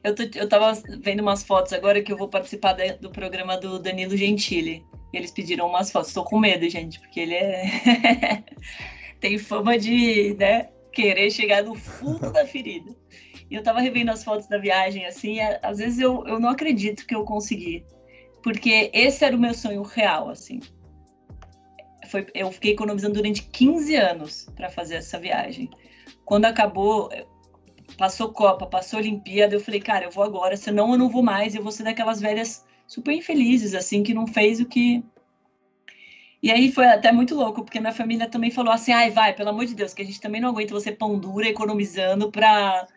[0.03, 3.77] Eu, tô, eu tava vendo umas fotos agora que eu vou participar do programa do
[3.79, 4.86] Danilo Gentili.
[5.13, 6.13] E eles pediram umas fotos.
[6.13, 8.43] Tô com medo, gente, porque ele é.
[9.19, 12.95] Tem fama de né, querer chegar no fundo da ferida.
[13.49, 17.05] E eu tava revendo as fotos da viagem, assim, às vezes eu, eu não acredito
[17.05, 17.86] que eu consegui.
[18.43, 20.60] Porque esse era o meu sonho real, assim.
[22.07, 25.69] Foi, eu fiquei economizando durante 15 anos para fazer essa viagem.
[26.25, 27.10] Quando acabou,
[27.97, 31.55] passou Copa, passou Olimpíada, eu falei, cara, eu vou agora, senão eu não vou mais,
[31.55, 35.03] eu vou ser daquelas velhas super infelizes, assim, que não fez o que.
[36.41, 39.49] E aí foi até muito louco, porque minha família também falou assim: ai, vai, pelo
[39.49, 42.88] amor de Deus, que a gente também não aguenta você pão dura economizando para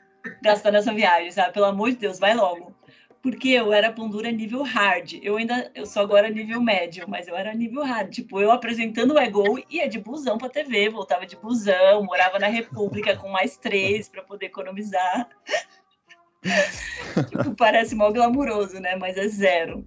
[0.43, 1.53] gastar nessa viagem, sabe?
[1.53, 2.75] Pelo amor de Deus, vai logo.
[3.23, 5.19] Porque eu era pondura nível hard.
[5.23, 8.11] Eu ainda, eu sou agora nível médio, mas eu era nível hard.
[8.11, 12.47] Tipo, eu apresentando o Ego ia de busão pra TV, voltava de busão, morava na
[12.47, 15.29] República com mais três para poder economizar.
[17.29, 18.97] tipo, parece mal glamuroso, né?
[18.97, 19.87] Mas é zero.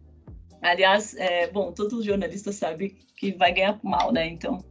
[0.62, 4.28] Aliás, é, bom, todo jornalista sabe que vai ganhar mal, né?
[4.28, 4.64] Então,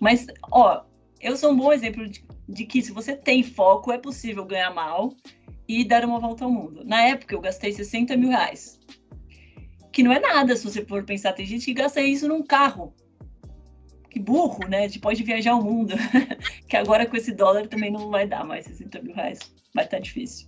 [0.00, 0.84] mas, ó,
[1.20, 4.72] eu sou um bom exemplo de, de que se você tem foco, é possível ganhar
[4.72, 5.14] mal
[5.66, 6.82] e dar uma volta ao mundo.
[6.84, 8.78] Na época, eu gastei 60 mil reais.
[9.92, 11.32] Que não é nada, se você for pensar.
[11.32, 12.94] Tem gente que gasta isso num carro.
[14.10, 14.78] Que burro, né?
[14.78, 15.94] A gente pode viajar o mundo.
[16.66, 19.38] que agora com esse dólar também não vai dar mais 60 mil reais.
[19.74, 20.47] Vai estar tá difícil.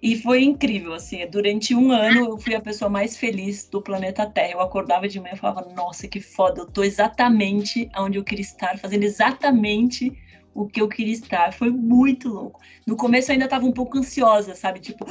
[0.00, 4.26] E foi incrível, assim, durante um ano eu fui a pessoa mais feliz do planeta
[4.26, 4.52] Terra.
[4.52, 8.44] Eu acordava de manhã e falava, nossa, que foda, eu tô exatamente onde eu queria
[8.44, 10.12] estar, fazendo exatamente
[10.54, 11.52] o que eu queria estar.
[11.52, 12.60] Foi muito louco.
[12.86, 14.78] No começo eu ainda estava um pouco ansiosa, sabe?
[14.78, 15.04] Tipo,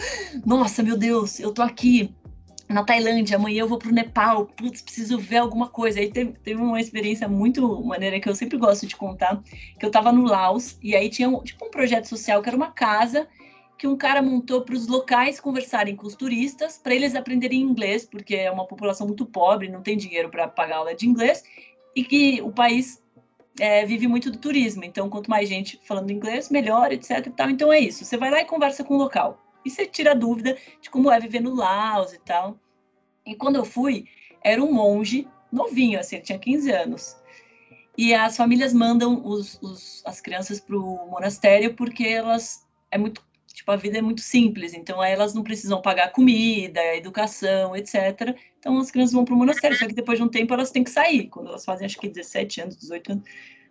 [0.46, 2.16] nossa, meu Deus, eu tô aqui
[2.70, 6.00] na Tailândia, amanhã eu vou pro Nepal, putz, preciso ver alguma coisa.
[6.00, 9.42] Aí teve, teve, uma experiência muito maneira que eu sempre gosto de contar,
[9.80, 12.58] que eu tava no Laos e aí tinha um, tipo um projeto social que era
[12.58, 13.28] uma casa
[13.78, 18.06] que um cara montou para os locais conversarem com os turistas, para eles aprenderem inglês,
[18.06, 21.44] porque é uma população muito pobre, não tem dinheiro para pagar aula de inglês,
[21.96, 23.04] e que o país
[23.60, 24.84] é, vive muito do turismo.
[24.84, 27.32] Então, quanto mais gente falando inglês, melhor, etc.
[27.36, 27.50] Tal.
[27.50, 28.04] Então é isso.
[28.04, 29.44] Você vai lá e conversa com o local.
[29.64, 32.58] E você tira a dúvida de como é viver no Laos e tal.
[33.26, 34.06] E quando eu fui,
[34.44, 37.18] era um monge novinho, assim, ele tinha 15 anos.
[37.98, 43.27] E as famílias mandam os, os, as crianças para o monastério porque elas é muito
[43.58, 48.38] tipo a vida é muito simples, então elas não precisam pagar comida, educação, etc.
[48.60, 50.84] Então as crianças vão para o monastério, só que depois de um tempo elas têm
[50.84, 53.24] que sair, quando elas fazem acho que 17 anos, 18 anos,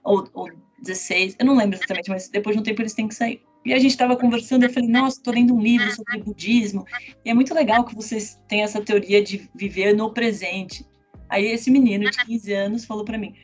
[0.03, 3.15] ou, ou 16, eu não lembro exatamente, mas depois de um tempo eles têm que
[3.15, 3.41] sair.
[3.65, 6.85] E a gente estava conversando, eu falei, nossa, estou lendo um livro sobre budismo,
[7.25, 10.85] e é muito legal que vocês têm essa teoria de viver no presente.
[11.29, 13.35] Aí esse menino de 15 anos falou para mim,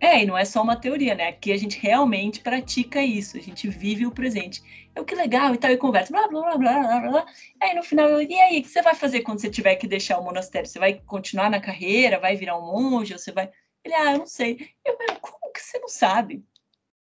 [0.00, 1.28] é, e não é só uma teoria, né?
[1.28, 4.62] Aqui a gente realmente pratica isso, a gente vive o presente.
[4.94, 7.26] Eu, que legal, e tal, e conversa, blá, blá, blá, blá, blá, blá.
[7.60, 9.88] Aí no final, eu, e aí, o que você vai fazer quando você tiver que
[9.88, 10.68] deixar o monastério?
[10.68, 13.50] Você vai continuar na carreira, vai virar um monge, ou você vai...
[13.84, 14.70] Ele, ah, eu não sei.
[14.84, 16.44] Eu, como que você não sabe?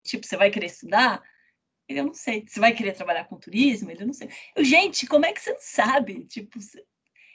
[0.05, 1.23] Tipo, você vai querer estudar?
[1.89, 2.45] Ele, eu não sei.
[2.47, 3.91] Você vai querer trabalhar com turismo?
[3.91, 4.29] Ele, eu não sei.
[4.55, 6.25] Eu, gente, como é que você não sabe?
[6.25, 6.59] Tipo,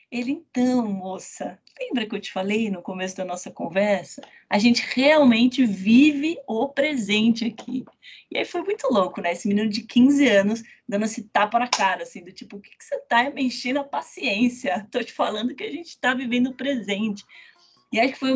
[0.10, 4.22] ele, então, moça, lembra que eu te falei no começo da nossa conversa?
[4.50, 7.84] A gente realmente vive o presente aqui.
[8.32, 9.34] E aí foi muito louco, né?
[9.34, 12.70] Esse menino de 15 anos dando esse tapa na cara, assim, do tipo, o que,
[12.70, 14.88] que você tá me enchendo a paciência?
[14.92, 17.26] Tô te falando que a gente tá vivendo o presente.
[17.92, 18.32] E acho que foi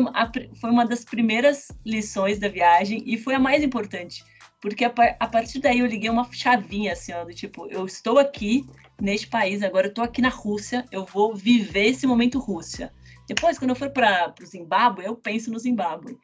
[0.60, 4.24] foi uma das primeiras lições da viagem e foi a mais importante,
[4.62, 8.16] porque a, a partir daí eu liguei uma chavinha, assim, ó, do tipo, eu estou
[8.16, 8.64] aqui
[9.00, 12.92] neste país, agora eu tô aqui na Rússia, eu vou viver esse momento Rússia.
[13.26, 16.16] Depois, quando eu for para o Zimbábue, eu penso no Zimbábue.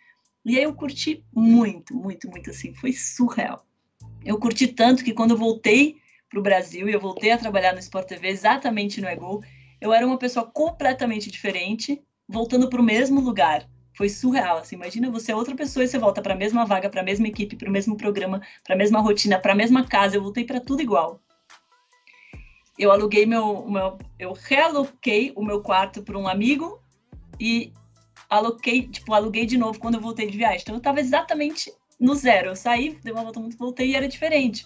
[0.44, 3.66] E aí eu curti muito, muito, muito assim, foi surreal.
[4.24, 5.96] Eu curti tanto que quando eu voltei
[6.31, 9.42] para o Brasil e eu voltei a trabalhar no Sport TV exatamente no Ego,
[9.81, 13.68] eu era uma pessoa completamente diferente, voltando para o mesmo lugar.
[13.98, 16.88] Foi surreal, assim, imagina você é outra pessoa e você volta para a mesma vaga,
[16.88, 19.84] para a mesma equipe, para o mesmo programa, para a mesma rotina, para a mesma
[19.84, 21.20] casa, eu voltei para tudo igual
[22.78, 26.80] eu aluguei meu, meu eu realoquei o meu quarto para um amigo
[27.40, 27.72] e
[28.30, 30.61] aloquei, tipo, aluguei de novo quando eu voltei de viagem.
[30.62, 32.50] Então eu estava exatamente no zero.
[32.50, 34.64] Eu saí, dei uma volta muito, voltei e era diferente.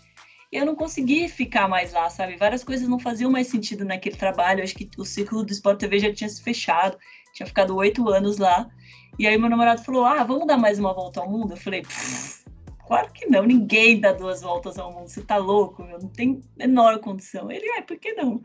[0.52, 2.36] E eu não consegui ficar mais lá, sabe?
[2.36, 4.60] Várias coisas não faziam mais sentido naquele trabalho.
[4.60, 6.98] Eu acho que o ciclo do Sport TV já tinha se fechado.
[7.32, 8.68] Tinha ficado oito anos lá.
[9.18, 11.52] E aí meu namorado falou: Ah, vamos dar mais uma volta ao mundo?
[11.52, 11.82] Eu falei:
[12.86, 15.08] Claro que não, ninguém dá duas voltas ao mundo.
[15.08, 15.98] Você tá louco, meu?
[15.98, 17.50] Não tem menor condição.
[17.50, 18.32] Ele, é, por que não?
[18.32, 18.42] Eu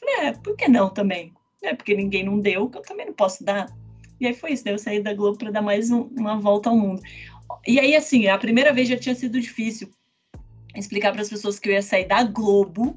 [0.00, 1.32] falei, é, por que não também?
[1.62, 3.66] É porque ninguém não deu, que eu também não posso dar.
[4.18, 6.70] E aí foi isso, daí eu saí da Globo para dar mais um, uma volta
[6.70, 7.02] ao mundo.
[7.66, 9.90] E aí, assim, a primeira vez já tinha sido difícil
[10.74, 12.96] explicar para as pessoas que eu ia sair da Globo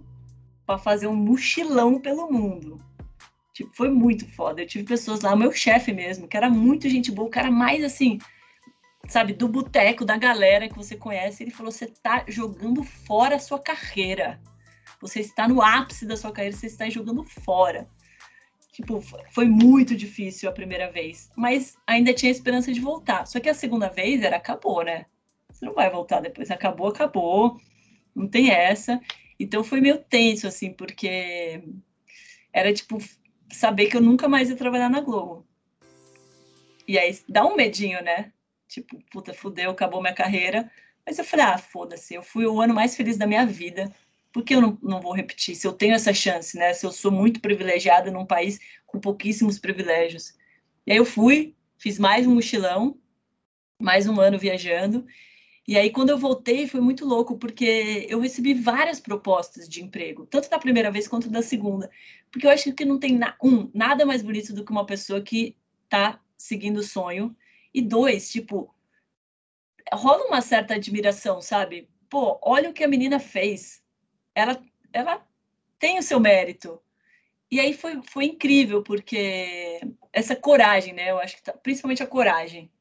[0.65, 2.80] para fazer um mochilão pelo mundo.
[3.55, 4.61] Tipo, foi muito foda.
[4.61, 7.85] Eu tive pessoas lá, meu chefe mesmo, que era muito gente boa, o cara mais
[7.85, 8.19] assim,
[9.07, 13.39] sabe, do boteco, da galera que você conhece, ele falou: você está jogando fora a
[13.39, 14.41] sua carreira.
[14.99, 17.87] Você está no ápice da sua carreira, você está jogando fora.
[18.73, 23.25] Tipo, foi muito difícil a primeira vez, mas ainda tinha esperança de voltar.
[23.25, 25.05] Só que a segunda vez era acabou, né?
[25.49, 26.51] Você não vai voltar depois.
[26.51, 27.57] Acabou, acabou.
[28.13, 28.99] Não tem essa.
[29.39, 31.63] Então foi meio tenso, assim, porque
[32.51, 32.97] era tipo
[33.51, 35.45] saber que eu nunca mais ia trabalhar na Globo.
[36.88, 38.31] E aí dá um medinho, né?
[38.67, 40.69] tipo, puta, fudeu, acabou minha carreira.
[41.05, 43.93] Mas eu falei, ah, foda-se, eu fui o ano mais feliz da minha vida.
[44.31, 45.55] Por que eu não, não vou repetir?
[45.55, 46.73] Se eu tenho essa chance, né?
[46.73, 50.34] Se eu sou muito privilegiada num país com pouquíssimos privilégios.
[50.86, 52.97] E aí eu fui, fiz mais um mochilão,
[53.79, 55.05] mais um ano viajando.
[55.67, 60.28] E aí, quando eu voltei, foi muito louco, porque eu recebi várias propostas de emprego,
[60.28, 61.89] tanto da primeira vez quanto da segunda.
[62.32, 65.21] Porque eu acho que não tem, na, um, nada mais bonito do que uma pessoa
[65.21, 67.36] que está seguindo o sonho
[67.73, 68.73] e dois, tipo,
[69.91, 71.89] rola uma certa admiração, sabe?
[72.10, 73.84] Pô, olha o que a menina fez.
[74.36, 74.62] Ela,
[74.93, 75.25] ela
[75.80, 76.80] tem o seu mérito.
[77.49, 79.80] E aí foi, foi incrível, porque
[80.12, 81.12] essa coragem, né?
[81.12, 82.72] Eu acho que tá, principalmente a coragem.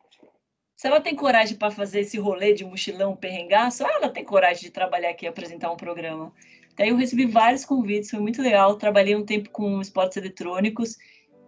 [0.84, 4.70] Se ela tem coragem para fazer esse rolê de mochilão, perrengaço, ela tem coragem de
[4.70, 6.30] trabalhar aqui e apresentar um programa.
[6.76, 8.76] Daí eu recebi vários convites, foi muito legal.
[8.76, 10.98] Trabalhei um tempo com esportes eletrônicos,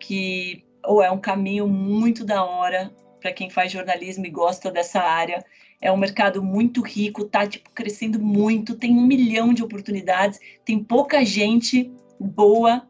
[0.00, 5.00] que ou é um caminho muito da hora para quem faz jornalismo e gosta dessa
[5.02, 5.44] área.
[5.82, 10.82] É um mercado muito rico, tá tipo, crescendo muito, tem um milhão de oportunidades, tem
[10.82, 12.88] pouca gente boa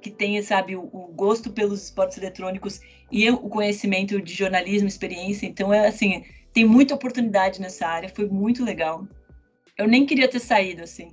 [0.00, 2.80] que tenha, sabe, o, o gosto pelos esportes eletrônicos
[3.10, 5.46] e o conhecimento de jornalismo, experiência.
[5.46, 9.06] Então, é assim, tem muita oportunidade nessa área, foi muito legal.
[9.76, 11.10] Eu nem queria ter saído, assim,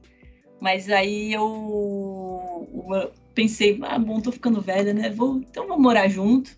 [0.60, 5.10] mas aí eu, eu pensei, ah, bom, tô ficando velha, né?
[5.10, 6.58] Vou, então vou morar junto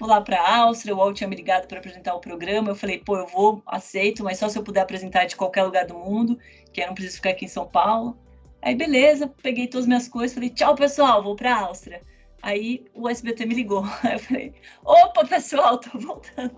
[0.00, 2.98] vou lá para Áustria, o UOL tinha me ligado para apresentar o programa, eu falei,
[2.98, 6.38] pô, eu vou, aceito, mas só se eu puder apresentar de qualquer lugar do mundo,
[6.72, 8.16] que eu não preciso ficar aqui em São Paulo.
[8.62, 12.00] Aí, beleza, peguei todas as minhas coisas, falei, tchau, pessoal, vou para Áustria.
[12.42, 16.56] Aí o SBT me ligou, aí eu falei, opa, pessoal, tô voltando.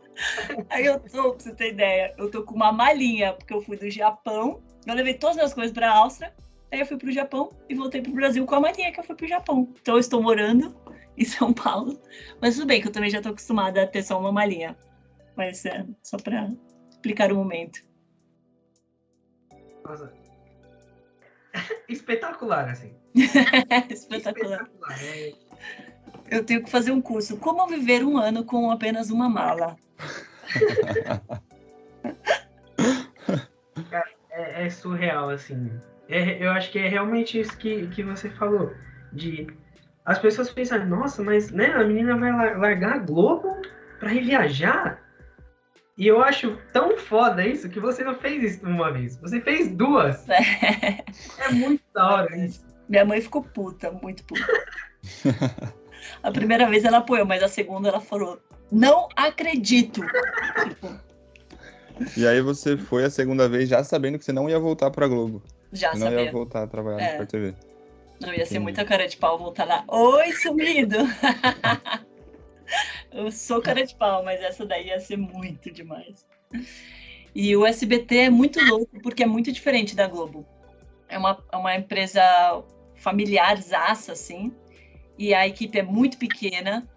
[0.72, 3.78] Aí eu tô, pra você ter ideia, eu tô com uma malinha, porque eu fui
[3.78, 6.34] do Japão, eu levei todas as minhas coisas pra Áustria,
[6.72, 9.16] aí eu fui pro Japão e voltei pro Brasil com a malinha que eu fui
[9.16, 9.72] pro Japão.
[9.80, 10.76] Então eu estou morando
[11.16, 12.02] em São Paulo,
[12.42, 14.76] mas tudo bem que eu também já tô acostumada a ter só uma malinha.
[15.36, 16.50] Mas é só pra
[16.90, 17.80] explicar o momento.
[19.86, 20.12] Nossa.
[21.88, 22.97] Espetacular, assim.
[23.90, 24.62] Espetacular.
[24.62, 25.34] Espetacular é.
[26.30, 27.38] Eu tenho que fazer um curso.
[27.38, 29.78] Como viver um ano com apenas uma mala?
[34.32, 35.72] é, é, surreal, assim.
[36.10, 38.74] É, eu acho que é realmente isso que, que você falou.
[39.14, 39.48] De
[40.06, 43.62] as pessoas pensam, nossa, mas né, a menina vai largar a Globo
[44.00, 45.02] para ir viajar?
[45.98, 49.18] E eu acho tão foda isso que você não fez isso uma vez.
[49.18, 50.28] Você fez duas.
[50.30, 51.04] É,
[51.40, 52.67] é muito da hora isso.
[52.90, 54.46] Minha mãe ficou puta, muito puta.
[56.24, 58.40] a primeira vez ela apoiou, mas a segunda ela falou:
[58.72, 60.02] Não acredito.
[60.70, 61.08] Tipo,
[62.16, 65.08] e aí você foi a segunda vez já sabendo que você não ia voltar pra
[65.08, 65.42] Globo.
[65.72, 66.26] Já você não sabia.
[66.26, 67.04] ia voltar a trabalhar é.
[67.04, 67.56] na Sport TV.
[68.20, 69.84] Não, ia ser muita cara de pau voltar lá.
[69.88, 70.98] Oi, sumido!
[73.12, 76.26] Eu sou cara de pau, mas essa daí ia ser muito demais.
[77.34, 80.46] E o SBT é muito louco porque é muito diferente da Globo.
[81.08, 82.22] É uma, é uma empresa
[82.98, 84.54] familiarzaça, assim,
[85.18, 86.88] e a equipe é muito pequena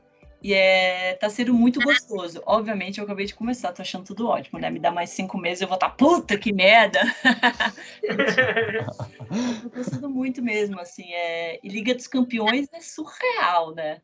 [0.43, 2.43] e é, tá sendo muito gostoso.
[2.47, 4.71] Obviamente, eu acabei de começar, tô achando tudo ótimo, né?
[4.71, 7.01] Me dá mais cinco meses, eu vou estar, tá, puta que merda!
[9.63, 11.13] tô gostando muito mesmo, assim.
[11.13, 11.61] É...
[11.63, 14.01] E Liga dos Campeões é surreal, né?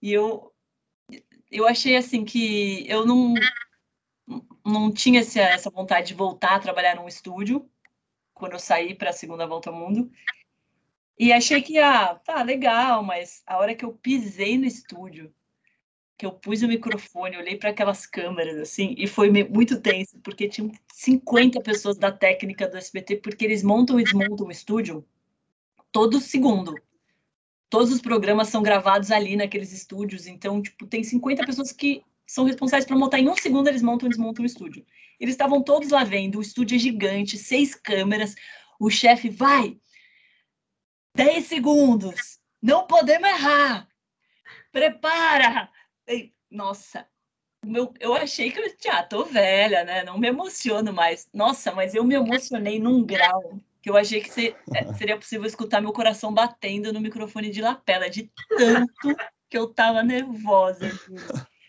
[0.00, 0.52] E eu,
[1.50, 3.32] eu achei, assim, que eu não,
[4.64, 7.66] não tinha essa, essa vontade de voltar a trabalhar num estúdio
[8.34, 10.10] quando eu saí para a segunda volta ao mundo.
[11.18, 15.32] E achei que, ah, tá legal, mas a hora que eu pisei no estúdio,
[16.18, 20.48] que eu pus o microfone, olhei para aquelas câmeras, assim, e foi muito tenso, porque
[20.48, 25.06] tinham 50 pessoas da técnica do SBT, porque eles montam e desmontam o estúdio
[25.92, 26.74] todo segundo.
[27.70, 32.44] Todos os programas são gravados ali naqueles estúdios, então, tipo, tem 50 pessoas que são
[32.44, 34.84] responsáveis por montar em um segundo, eles montam e desmontam o estúdio.
[35.20, 38.34] Eles estavam todos lá vendo, o estúdio é gigante, seis câmeras,
[38.78, 39.78] o chefe vai,
[41.14, 42.38] 10 segundos.
[42.60, 43.88] Não podemos errar.
[44.72, 45.70] Prepara.
[46.50, 47.06] Nossa,
[47.64, 50.04] meu, eu achei que eu já tô velha, né?
[50.04, 51.28] Não me emociono mais.
[51.32, 55.46] Nossa, mas eu me emocionei num grau que eu achei que ser, é, seria possível
[55.46, 59.14] escutar meu coração batendo no microfone de lapela, de tanto
[59.50, 60.90] que eu tava nervosa.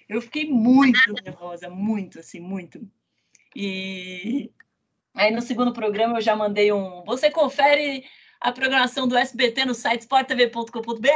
[0.08, 2.80] Eu fiquei muito nervosa, muito, assim, muito.
[3.56, 4.52] E
[5.14, 7.04] aí no segundo programa eu já mandei um.
[7.06, 8.06] Você confere
[8.40, 11.10] a programação do SBT no site sporttv.com.br.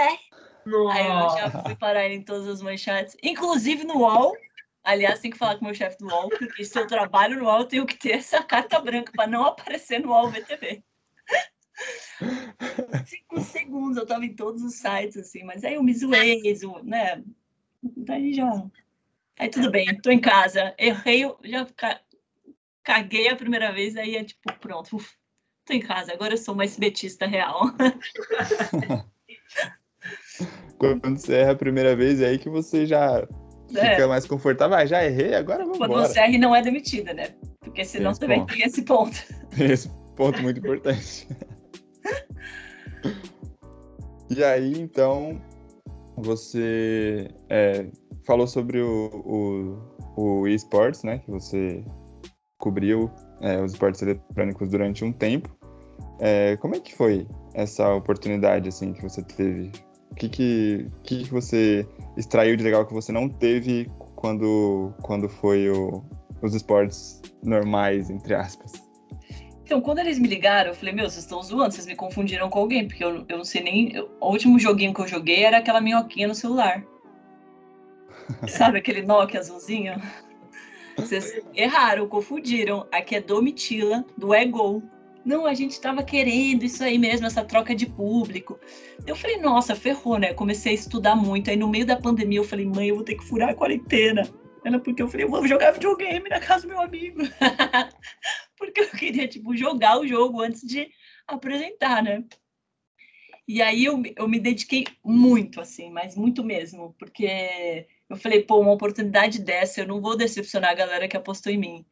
[0.92, 4.36] Aí eu já fui parar em todas as manchetes, inclusive no UOL.
[4.84, 7.46] Aliás, tem que falar com o meu chefe do UOL, porque se eu trabalho no
[7.46, 10.84] UOL, eu tenho que ter essa carta branca para não aparecer no UOL VTV.
[13.06, 16.42] Cinco segundos, eu tava em todos os sites, assim, mas aí eu me zoei,
[16.84, 17.24] né?
[17.84, 18.50] Daí já.
[19.38, 21.66] Aí tudo bem, tô em casa, errei, já
[22.84, 24.98] caguei a primeira vez, aí é tipo, pronto,
[25.66, 27.62] tô em casa, agora eu sou uma SBTista real.
[30.78, 33.26] Quando você erra a primeira vez, é aí que você já
[33.76, 33.92] é.
[33.92, 34.78] fica mais confortável.
[34.78, 37.30] Ah, já errei, agora vamos Quando você erra e não é demitida, né?
[37.60, 38.54] Porque senão esse também ponto.
[38.54, 39.18] tem esse ponto.
[39.60, 41.28] Esse ponto muito importante.
[44.30, 45.42] e aí, então,
[46.22, 47.88] você é,
[48.26, 49.78] falou sobre o,
[50.16, 51.20] o, o eSports, né?
[51.20, 51.84] Que você
[52.58, 53.10] cobriu
[53.42, 55.50] é, os esportes eletrônicos durante um tempo.
[56.20, 59.72] É, como é que foi essa oportunidade assim que você teve?
[60.12, 65.30] O que que, que que você extraiu de legal que você não teve quando, quando
[65.30, 66.04] foi o,
[66.42, 68.74] os esportes normais, entre aspas?
[69.70, 72.58] Então, quando eles me ligaram, eu falei, meu, vocês estão zoando, vocês me confundiram com
[72.58, 73.96] alguém, porque eu, eu não sei nem.
[73.96, 76.84] Eu, o último joguinho que eu joguei era aquela minhoquinha no celular.
[78.50, 80.02] Sabe aquele Nokia azulzinho?
[80.98, 82.88] Vocês erraram, confundiram.
[82.92, 84.82] Aqui é Domitila, do Ego.
[85.24, 88.60] Não, a gente estava querendo isso aí mesmo, essa troca de público.
[89.06, 90.34] Eu falei, nossa, ferrou, né?
[90.34, 91.52] Comecei a estudar muito.
[91.52, 94.28] Aí no meio da pandemia eu falei, mãe, eu vou ter que furar a quarentena.
[94.66, 97.22] Ela, porque eu falei, eu vou jogar videogame na casa do meu amigo.
[98.60, 100.92] porque eu queria, tipo, jogar o jogo antes de
[101.26, 102.24] apresentar, né?
[103.48, 108.60] E aí eu, eu me dediquei muito, assim, mas muito mesmo, porque eu falei, pô,
[108.60, 111.86] uma oportunidade dessa, eu não vou decepcionar a galera que apostou em mim.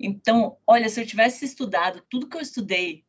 [0.00, 3.04] Então, olha, se eu tivesse estudado tudo que eu estudei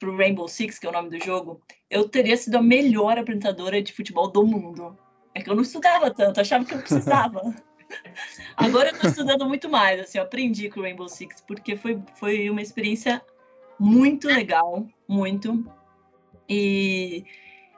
[0.00, 3.16] para o Rainbow Six, que é o nome do jogo, eu teria sido a melhor
[3.18, 4.98] apresentadora de futebol do mundo.
[5.34, 7.40] É que eu não estudava tanto, achava que eu precisava.
[8.56, 12.00] Agora eu estou estudando muito mais, assim, eu aprendi com o Rainbow Six, porque foi,
[12.14, 13.22] foi uma experiência
[13.78, 15.64] muito legal, muito.
[16.48, 17.24] E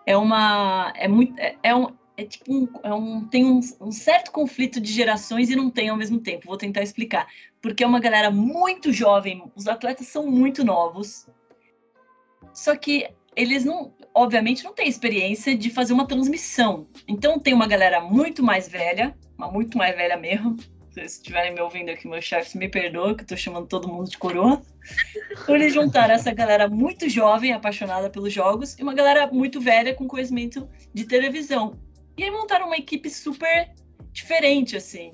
[0.06, 0.92] é uma.
[0.96, 1.38] É muito.
[1.38, 5.50] É, é um, é tipo um, é um, tem um, um, certo conflito de gerações
[5.50, 6.46] e não tem ao mesmo tempo.
[6.46, 7.26] Vou tentar explicar.
[7.60, 11.26] Porque é uma galera muito jovem, os atletas são muito novos.
[12.52, 16.86] Só que eles não, obviamente, não têm experiência de fazer uma transmissão.
[17.08, 20.56] Então tem uma galera muito mais velha, uma muito mais velha mesmo.
[20.90, 24.08] Se estiverem me ouvindo aqui, meu chefe me perdoa, que eu tô chamando todo mundo
[24.08, 24.62] de coroa.
[25.32, 29.92] Então eles juntaram essa galera muito jovem, apaixonada pelos jogos, e uma galera muito velha
[29.92, 31.76] com conhecimento de televisão.
[32.16, 33.72] E aí montaram uma equipe super
[34.12, 35.10] diferente, assim.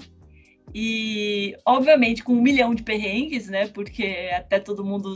[0.75, 3.67] E, obviamente, com um milhão de perrengues, né?
[3.69, 5.15] Porque até todo mundo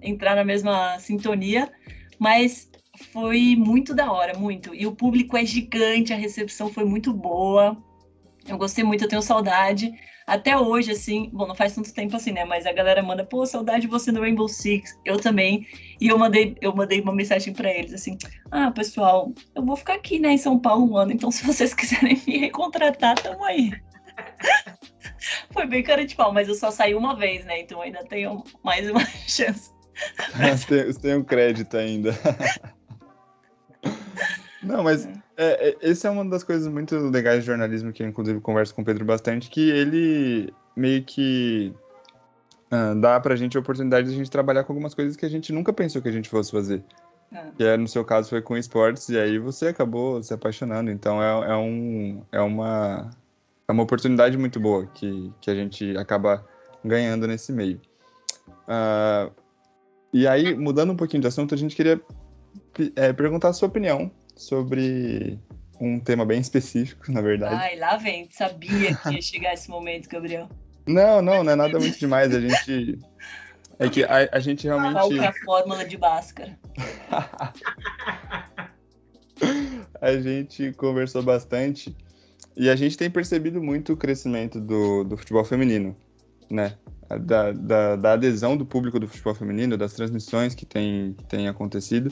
[0.00, 1.72] entrar na mesma sintonia.
[2.18, 2.70] Mas
[3.12, 4.74] foi muito da hora, muito.
[4.74, 7.76] E o público é gigante, a recepção foi muito boa.
[8.48, 9.92] Eu gostei muito, eu tenho saudade.
[10.26, 12.44] Até hoje, assim, bom, não faz tanto tempo assim, né?
[12.44, 14.98] Mas a galera manda, pô, saudade de você no Rainbow Six.
[15.04, 15.66] Eu também.
[16.00, 18.16] E eu mandei, eu mandei uma mensagem para eles assim:
[18.50, 21.74] ah, pessoal, eu vou ficar aqui, né, em São Paulo um ano, então se vocês
[21.74, 23.72] quiserem me recontratar, tamo aí.
[25.50, 27.60] Foi bem cara de pau, mas eu só saí uma vez, né?
[27.60, 29.70] Então ainda tenho mais uma chance.
[30.56, 32.12] Você tem um crédito ainda.
[34.62, 38.08] Não, mas é, é, essa é uma das coisas muito legais de jornalismo que eu,
[38.08, 41.72] inclusive, converso com o Pedro bastante, que ele meio que
[42.70, 45.28] uh, dá pra gente a oportunidade de a gente trabalhar com algumas coisas que a
[45.28, 46.82] gente nunca pensou que a gente fosse fazer.
[47.32, 47.44] É.
[47.56, 50.90] Que é, no seu caso foi com esportes, e aí você acabou se apaixonando.
[50.90, 53.10] Então é, é, um, é, uma,
[53.66, 56.44] é uma oportunidade muito boa que, que a gente acaba
[56.84, 57.80] ganhando nesse meio.
[58.68, 59.32] Uh,
[60.12, 61.98] e aí, mudando um pouquinho de assunto, a gente queria
[62.96, 65.38] é, perguntar a sua opinião sobre
[65.80, 67.54] um tema bem específico, na verdade.
[67.54, 68.28] Ai, lá vem.
[68.30, 70.48] Sabia que ia chegar esse momento, Gabriel.
[70.86, 72.34] Não, não, não é nada muito demais.
[72.34, 72.98] A gente.
[73.78, 74.94] É que a, a gente realmente.
[74.94, 76.58] Qual é a fórmula de Bhaskara?
[80.00, 81.96] a gente conversou bastante
[82.56, 85.96] e a gente tem percebido muito o crescimento do, do futebol feminino,
[86.50, 86.76] né?
[87.20, 91.48] Da, da, da adesão do público do futebol feminino, das transmissões que tem, que tem
[91.48, 92.10] acontecido.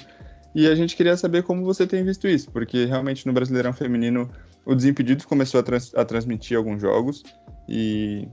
[0.55, 4.31] E a gente queria saber como você tem visto isso, porque realmente no Brasileirão Feminino
[4.65, 7.23] o Desimpedidos começou a, trans a transmitir alguns jogos
[7.69, 8.29] e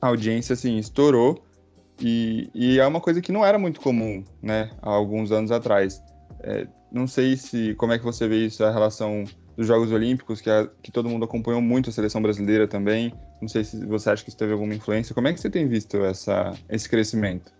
[0.00, 1.44] a audiência assim estourou
[2.00, 6.02] e, e, é uma coisa que não era muito comum, né, há alguns anos atrás.
[6.42, 10.40] É, não sei se como é que você vê isso a relação dos Jogos Olímpicos,
[10.40, 13.12] que, a, que todo mundo acompanhou muito a seleção brasileira também.
[13.42, 15.14] Não sei se você acha que isso teve alguma influência.
[15.14, 17.52] Como é que você tem visto essa, esse crescimento?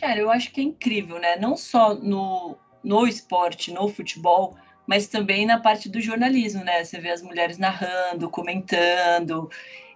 [0.00, 1.36] Cara, eu acho que é incrível, né?
[1.36, 4.56] Não só no no esporte, no futebol,
[4.86, 6.84] mas também na parte do jornalismo, né?
[6.84, 9.50] Você vê as mulheres narrando, comentando.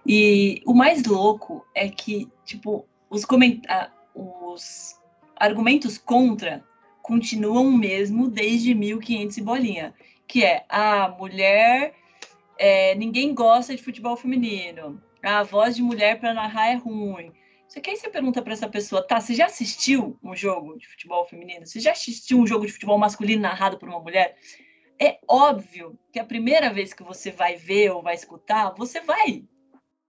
[0.05, 3.61] E o mais louco é que, tipo, os, coment...
[4.13, 4.99] os
[5.35, 6.63] argumentos contra
[7.01, 9.93] continuam mesmo desde 1500 e bolinha,
[10.27, 11.93] que é a mulher,
[12.57, 17.31] é, ninguém gosta de futebol feminino, a voz de mulher para narrar é ruim,
[17.75, 20.87] só que aí você pergunta para essa pessoa, tá, você já assistiu um jogo de
[20.87, 21.67] futebol feminino?
[21.67, 24.37] Você já assistiu um jogo de futebol masculino narrado por uma mulher?
[24.97, 29.43] É óbvio que a primeira vez que você vai ver ou vai escutar, você vai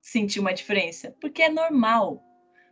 [0.01, 2.23] sentir uma diferença, porque é normal.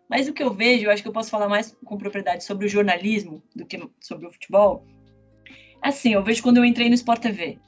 [0.08, 2.66] Mas o que eu vejo, eu acho que eu posso falar mais com propriedade sobre
[2.66, 4.86] o jornalismo do que sobre o futebol.
[5.82, 7.58] Assim, eu vejo quando eu entrei no Sport TV.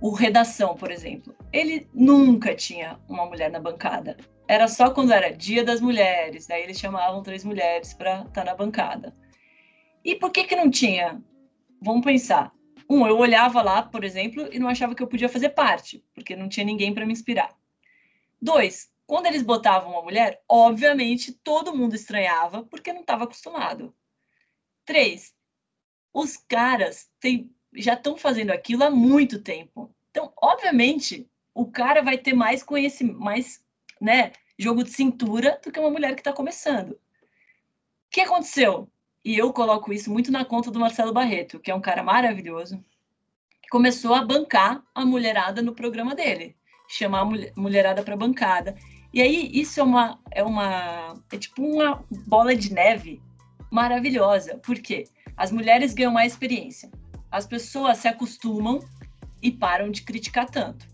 [0.00, 4.16] O Redação, por exemplo, ele nunca tinha uma mulher na bancada
[4.48, 8.44] era só quando era Dia das Mulheres, daí eles chamavam três mulheres para estar tá
[8.44, 9.14] na bancada.
[10.02, 11.22] E por que que não tinha?
[11.82, 12.50] Vamos pensar.
[12.88, 16.34] Um, eu olhava lá, por exemplo, e não achava que eu podia fazer parte, porque
[16.34, 17.54] não tinha ninguém para me inspirar.
[18.40, 23.94] Dois, quando eles botavam uma mulher, obviamente todo mundo estranhava, porque não estava acostumado.
[24.86, 25.34] Três,
[26.14, 29.94] os caras têm, já estão fazendo aquilo há muito tempo.
[30.10, 33.62] Então, obviamente, o cara vai ter mais conhecimento, mais
[34.00, 36.92] né, jogo de cintura do que uma mulher que está começando.
[36.92, 36.98] O
[38.10, 38.88] que aconteceu?
[39.24, 42.82] E eu coloco isso muito na conta do Marcelo Barreto, que é um cara maravilhoso,
[43.62, 46.56] que começou a bancar a mulherada no programa dele,
[46.88, 48.74] chamar a mulherada para bancada.
[49.12, 53.20] E aí isso é uma é uma é tipo uma bola de neve
[53.70, 55.04] maravilhosa, porque
[55.36, 56.90] as mulheres ganham mais experiência.
[57.30, 58.80] As pessoas se acostumam
[59.42, 60.88] e param de criticar tanto.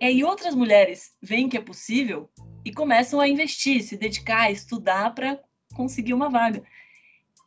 [0.00, 2.30] E aí outras mulheres veem que é possível
[2.64, 5.38] e começam a investir, se dedicar, estudar para
[5.74, 6.62] conseguir uma vaga.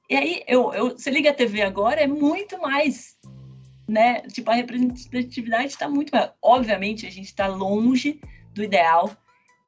[0.09, 3.17] E aí, eu, eu, você liga a TV agora, é muito mais,
[3.87, 4.21] né?
[4.21, 6.33] Tipo, a representatividade está muito maior.
[6.41, 8.21] Obviamente, a gente está longe
[8.53, 9.11] do ideal,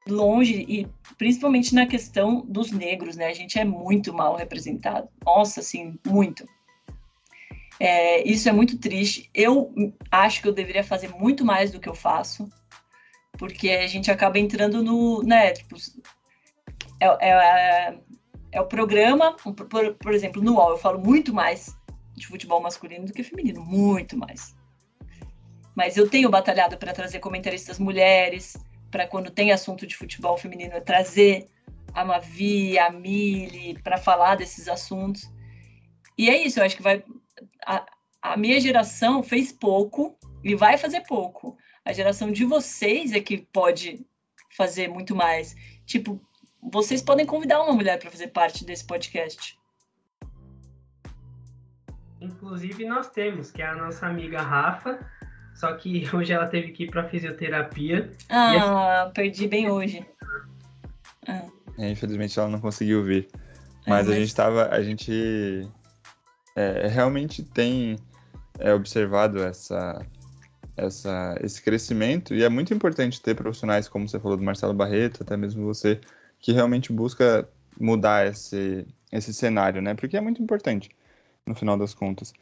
[0.07, 3.27] longe, e principalmente na questão dos negros, né?
[3.27, 5.09] A gente é muito mal representado.
[5.25, 6.47] Nossa, assim, muito.
[7.79, 9.29] É, isso é muito triste.
[9.33, 9.73] Eu
[10.11, 12.49] acho que eu deveria fazer muito mais do que eu faço,
[13.37, 15.77] porque a gente acaba entrando no, né, tipo,
[16.99, 17.97] é, é,
[18.51, 21.77] é o programa, por, por exemplo, no UOL eu falo muito mais
[22.15, 24.55] de futebol masculino do que feminino, muito mais.
[25.73, 28.57] Mas eu tenho batalhado para trazer comentaristas mulheres,
[28.91, 31.47] para quando tem assunto de futebol feminino, é trazer
[31.93, 35.31] a Mavi, a Mili, para falar desses assuntos.
[36.17, 37.03] E é isso, eu acho que vai.
[37.65, 37.85] A,
[38.21, 41.57] a minha geração fez pouco e vai fazer pouco.
[41.85, 44.05] A geração de vocês é que pode
[44.55, 45.55] fazer muito mais.
[45.85, 46.21] Tipo,
[46.61, 49.57] vocês podem convidar uma mulher para fazer parte desse podcast.
[52.21, 54.99] Inclusive, nós temos, que é a nossa amiga Rafa,
[55.55, 58.11] só que hoje ela teve que ir para fisioterapia.
[58.27, 59.13] Ah, assim...
[59.13, 60.05] perdi bem hoje.
[61.27, 61.45] Ah.
[61.77, 63.29] É, infelizmente ela não conseguiu vir.
[63.87, 64.09] Mas, ah, mas...
[64.09, 64.67] a gente tava.
[64.69, 65.69] A gente
[66.55, 67.97] é, realmente tem
[68.59, 70.05] é, observado essa,
[70.75, 75.23] essa, esse crescimento, e é muito importante ter profissionais, como você falou do Marcelo Barreto,
[75.23, 75.99] até mesmo você,
[76.39, 77.47] que realmente busca
[77.79, 79.93] mudar esse, esse cenário, né?
[79.93, 80.89] Porque é muito importante,
[81.45, 82.33] no final das contas.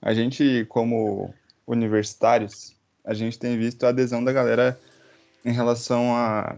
[0.00, 1.34] A gente, como
[1.66, 4.78] universitários, a gente tem visto a adesão da galera
[5.44, 6.56] em relação a,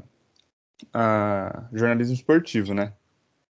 [0.95, 2.93] a jornalismo esportivo, né?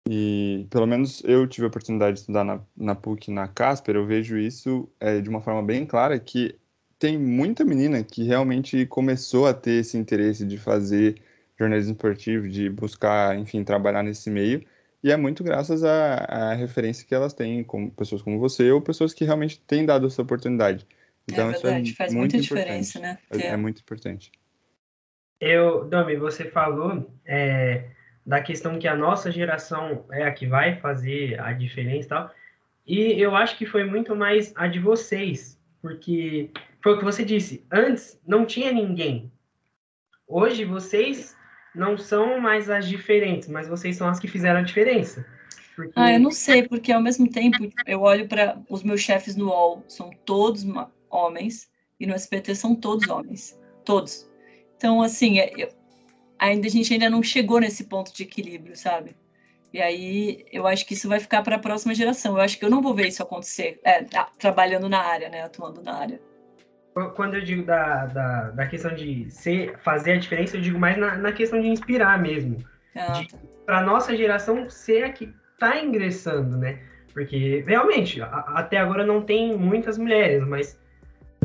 [0.08, 4.06] E pelo menos eu tive a oportunidade de estudar na, na PUC na Casper, eu
[4.06, 6.56] vejo isso é, de uma forma bem clara, que
[6.98, 11.16] tem muita menina que realmente começou a ter esse interesse de fazer
[11.58, 14.62] jornalismo esportivo, de buscar, enfim, trabalhar nesse meio.
[15.02, 18.80] E é muito graças à, à referência que elas têm, com pessoas como você, ou
[18.80, 20.86] pessoas que realmente têm dado essa oportunidade.
[21.28, 23.18] Então, é verdade, isso é faz muita diferença, né?
[23.30, 24.30] É, é, muito importante.
[25.40, 27.84] Eu, Domi, você falou é,
[28.26, 32.30] da questão que a nossa geração é a que vai fazer a diferença e tal.
[32.86, 36.50] E eu acho que foi muito mais a de vocês, porque
[36.82, 39.30] foi o que você disse, antes não tinha ninguém.
[40.26, 41.36] Hoje vocês
[41.74, 45.24] não são mais as diferentes, mas vocês são as que fizeram a diferença.
[45.76, 45.92] Porque...
[45.94, 49.46] Ah, eu não sei, porque ao mesmo tempo eu olho para os meus chefes no
[49.46, 50.64] UOL, são todos
[51.10, 51.70] homens,
[52.00, 54.28] e no SPT são todos homens, todos.
[54.76, 55.68] Então, assim, é, eu,
[56.38, 59.16] ainda a gente ainda não chegou nesse ponto de equilíbrio, sabe?
[59.72, 62.36] E aí eu acho que isso vai ficar para a próxima geração.
[62.36, 64.04] Eu acho que eu não vou ver isso acontecer, é,
[64.38, 66.20] trabalhando na área, né, atuando na área.
[67.14, 70.96] Quando eu digo da, da, da questão de ser, fazer a diferença, eu digo mais
[70.96, 72.56] na, na questão de inspirar mesmo.
[72.94, 73.38] Ah, tá.
[73.66, 76.78] Para nossa geração ser a que está ingressando, né?
[77.12, 80.80] Porque realmente, a, até agora não tem muitas mulheres, mas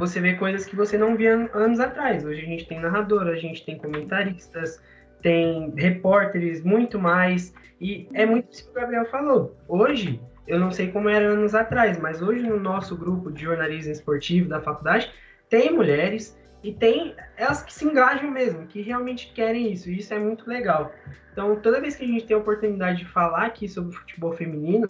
[0.02, 2.26] você vê coisas que você não via anos atrás.
[2.26, 4.82] Hoje a gente tem narradora, a gente tem comentaristas,
[5.22, 7.54] tem repórteres, muito mais.
[7.80, 9.56] E é muito isso que o Gabriel falou.
[9.68, 13.92] Hoje, eu não sei como era anos atrás, mas hoje no nosso grupo de jornalismo
[13.92, 15.12] esportivo da faculdade,
[15.48, 20.12] tem mulheres e tem elas que se engajam mesmo, que realmente querem isso, e isso
[20.16, 20.92] é muito legal.
[21.32, 24.88] Então, toda vez que a gente tem a oportunidade de falar aqui sobre futebol feminino,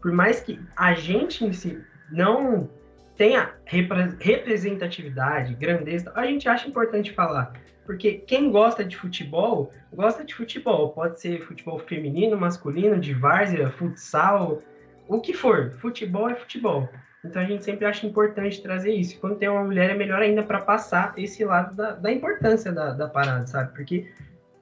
[0.00, 1.82] por mais que a gente em si
[2.12, 2.70] não
[3.16, 7.52] tenha representatividade, grandeza, a gente acha importante falar.
[7.84, 10.90] Porque quem gosta de futebol, gosta de futebol.
[10.90, 14.62] Pode ser futebol feminino, masculino, de várzea, futsal,
[15.06, 15.70] o que for.
[15.72, 16.88] Futebol é futebol.
[17.24, 19.18] Então a gente sempre acha importante trazer isso.
[19.20, 22.92] Quando tem uma mulher, é melhor ainda para passar esse lado da, da importância da,
[22.92, 23.72] da parada, sabe?
[23.74, 24.10] Porque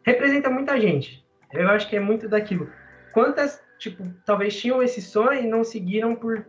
[0.04, 1.24] representa muita gente.
[1.52, 2.68] Eu acho que é muito daquilo.
[3.12, 6.46] Quantas, tipo, talvez tinham esse sonho e não seguiram por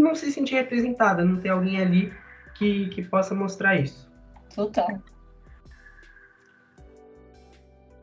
[0.00, 2.12] não se sentir representada, não ter alguém ali
[2.54, 4.10] que, que possa mostrar isso.
[4.54, 5.00] Total.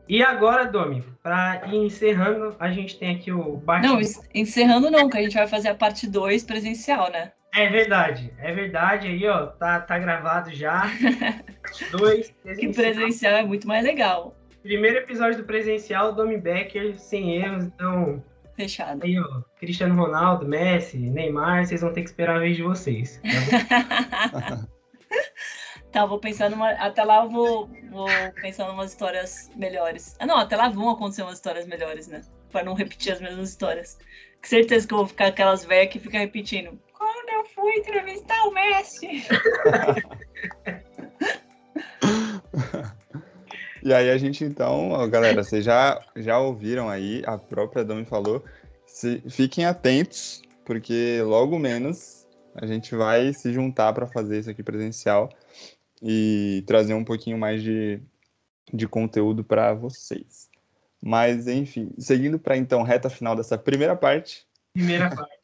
[0.08, 4.00] E agora, Domi, para ir encerrando, a gente tem aqui o Não,
[4.34, 7.32] encerrando não, que a gente vai fazer a parte 2 presencial, né?
[7.54, 9.08] É verdade, é verdade.
[9.08, 10.84] Aí, ó, tá, tá gravado já.
[11.92, 12.34] Dois.
[12.58, 14.34] que presencial é muito mais legal.
[14.62, 18.22] Primeiro episódio do presencial, Domi Becker, sem erros, então.
[18.58, 19.04] Fechado.
[19.04, 23.20] Aí, ó, Cristiano Ronaldo, Messi, Neymar, vocês vão ter que esperar a vez de vocês.
[24.32, 24.66] Tá,
[25.92, 26.72] tá vou pensar numa.
[26.72, 28.08] Até lá eu vou, vou
[28.42, 30.16] pensar em umas histórias melhores.
[30.18, 32.20] Ah, não, até lá vão acontecer umas histórias melhores, né?
[32.50, 33.96] Pra não repetir as mesmas histórias.
[34.42, 36.76] Com certeza que eu vou ficar aquelas velhas que ficam repetindo
[37.58, 39.24] vou entrevistar o Messi.
[43.82, 48.04] E aí a gente então, ó, galera, vocês já, já ouviram aí, a própria Domi
[48.04, 48.44] falou,
[48.86, 54.62] se, fiquem atentos, porque logo menos a gente vai se juntar para fazer isso aqui
[54.62, 55.28] presencial
[56.02, 58.00] e trazer um pouquinho mais de,
[58.72, 60.48] de conteúdo para vocês.
[61.00, 64.44] Mas, enfim, seguindo para então reta final dessa primeira parte.
[64.72, 65.38] Primeira parte.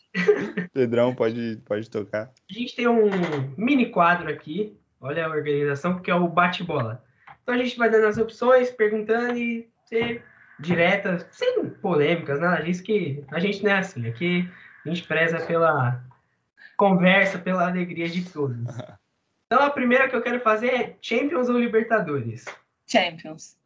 [0.72, 2.32] Pedrão, pode, pode tocar.
[2.50, 3.08] A gente tem um
[3.56, 7.04] mini quadro aqui, olha a organização, que é o bate-bola.
[7.44, 10.24] Então a gente vai dando as opções, perguntando e ser
[10.58, 14.08] direta, sem polêmicas, nada disso, que a gente não é assim.
[14.08, 14.48] Aqui
[14.84, 16.02] a gente preza pela
[16.74, 18.74] conversa, pela alegria de todos.
[19.46, 22.46] Então a primeira que eu quero fazer é Champions ou Libertadores?
[22.86, 23.58] Champions.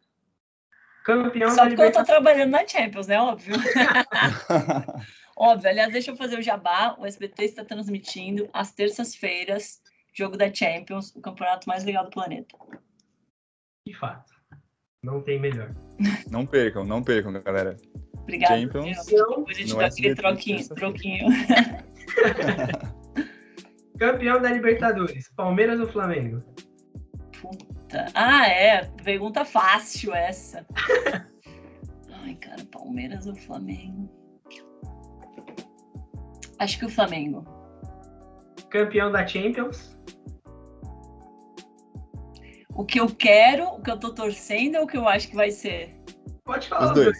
[1.05, 3.19] Campeão Só porque eu tô trabalhando na Champions, né?
[3.19, 3.55] Óbvio.
[5.39, 5.71] Óbvio.
[5.71, 6.97] Aliás, deixa eu fazer o jabá.
[6.99, 9.81] O SBT está transmitindo às terças-feiras,
[10.13, 12.57] jogo da Champions, o campeonato mais legal do planeta.
[13.89, 14.35] De fato.
[15.03, 15.75] Não tem melhor.
[16.31, 17.75] Não percam, não percam, galera.
[18.13, 18.61] Obrigada.
[18.61, 19.07] Champions.
[19.07, 20.59] Depois a gente dá aquele SBT, troquinho.
[20.59, 20.93] terça-feira.
[20.93, 21.29] troquinho.
[23.99, 25.31] campeão da Libertadores.
[25.35, 26.45] Palmeiras ou Flamengo?
[27.41, 28.05] Puta.
[28.15, 28.85] Ah, é.
[29.03, 30.67] Pergunta fácil essa.
[32.13, 34.07] Ai, cara, Palmeiras ou Flamengo?
[36.59, 37.43] Acho que o Flamengo.
[38.69, 39.98] Campeão da Champions?
[42.79, 45.35] O que eu quero, o que eu tô torcendo ou o que eu acho que
[45.35, 45.93] vai ser?
[46.45, 46.87] Pode falar.
[46.87, 47.19] Os dois.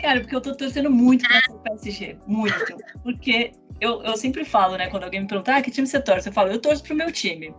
[0.00, 2.16] Cara, porque eu tô torcendo muito pra ser o PSG.
[2.28, 2.76] Muito.
[3.02, 3.50] Porque
[3.80, 4.88] eu, eu sempre falo, né?
[4.88, 6.28] Quando alguém me pergunta, ah, que time você torce?
[6.28, 7.52] Eu falo, eu torço pro meu time.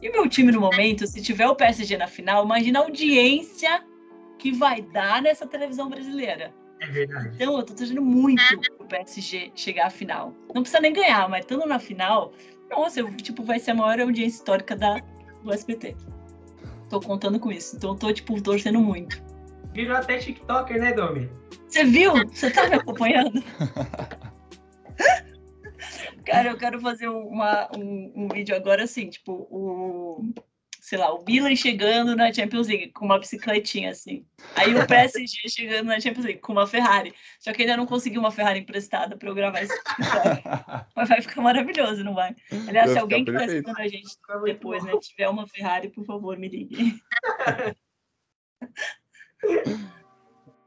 [0.00, 3.84] E o meu time, no momento, se tiver o PSG na final, imagina a audiência
[4.38, 6.54] que vai dar nessa televisão brasileira.
[6.80, 7.32] É verdade.
[7.34, 8.42] Então, eu tô torcendo muito
[8.78, 10.32] pro PSG chegar à final.
[10.54, 12.32] Não precisa nem ganhar, mas estando na final,
[12.70, 14.98] nossa, eu, tipo, vai ser a maior audiência histórica da,
[15.44, 15.94] do SBT.
[16.92, 17.74] Tô contando com isso.
[17.74, 19.24] Então, eu tô, tipo, torcendo muito.
[19.72, 21.30] Virou até TikToker, né, Domi?
[21.66, 22.12] Você viu?
[22.28, 23.42] Você tá me acompanhando?
[26.26, 30.34] Cara, eu quero fazer uma, um, um vídeo agora assim, tipo, o.
[30.82, 34.26] Sei lá, o Milan chegando na Champions League com uma bicicletinha assim.
[34.56, 37.14] Aí o PSG chegando na Champions League com uma Ferrari.
[37.38, 40.42] Só que ainda não consegui uma Ferrari emprestada para eu gravar esse TikTok.
[40.96, 42.34] Mas vai ficar maravilhoso, não vai?
[42.66, 46.36] Aliás, se alguém que tá assistindo a gente depois, né, tiver uma Ferrari, por favor,
[46.36, 47.00] me ligue.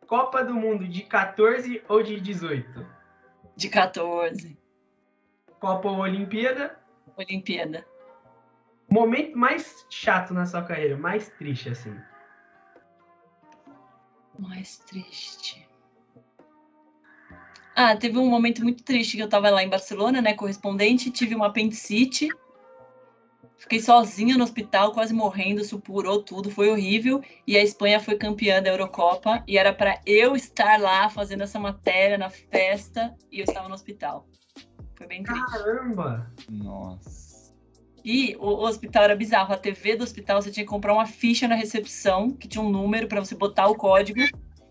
[0.08, 2.88] Copa do Mundo de 14 ou de 18?
[3.58, 4.58] De 14,
[5.60, 6.80] Copa ou Olimpíada?
[7.18, 7.86] Olimpíada.
[8.90, 11.96] Momento mais chato na sua carreira, mais triste, assim.
[14.38, 15.68] Mais triste.
[17.76, 21.36] Ah, teve um momento muito triste que eu tava lá em Barcelona, né, correspondente, tive
[21.36, 22.30] uma apendicite.
[23.58, 27.22] Fiquei sozinha no hospital, quase morrendo, supurou tudo, foi horrível.
[27.48, 31.60] E a Espanha foi campeã da Eurocopa e era para eu estar lá fazendo essa
[31.60, 34.28] matéria na festa e eu estava no hospital.
[34.96, 35.52] Foi bem triste.
[35.52, 36.32] Caramba!
[36.50, 37.25] Nossa.
[38.06, 39.52] E o, hospital era bizarro.
[39.52, 42.70] A TV do hospital você tinha que comprar uma ficha na recepção que tinha um
[42.70, 44.20] número para você botar o código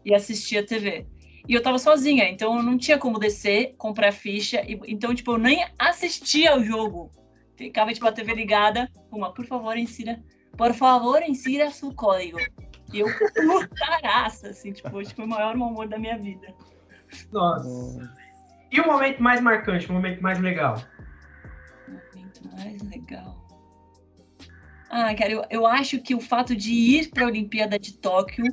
[0.04, 1.04] e assistir a TV.
[1.48, 4.62] E eu tava sozinha, então eu não tinha como descer, comprar a ficha.
[4.62, 7.10] E, então, tipo, eu nem assistia ao jogo.
[7.56, 8.88] Ficava, tipo, a TV ligada.
[9.10, 10.22] Uma, por favor, insira.
[10.56, 12.38] Por favor, insira seu código.
[12.92, 13.08] E eu,
[13.68, 16.54] putaraça, assim, tipo, que foi o maior mau humor da minha vida.
[17.32, 18.14] Nossa.
[18.70, 20.80] E o momento mais marcante, o momento mais legal?
[22.56, 23.42] Mais legal.
[24.90, 28.44] Ah, cara, eu, eu acho que o fato de ir para a Olimpíada de Tóquio,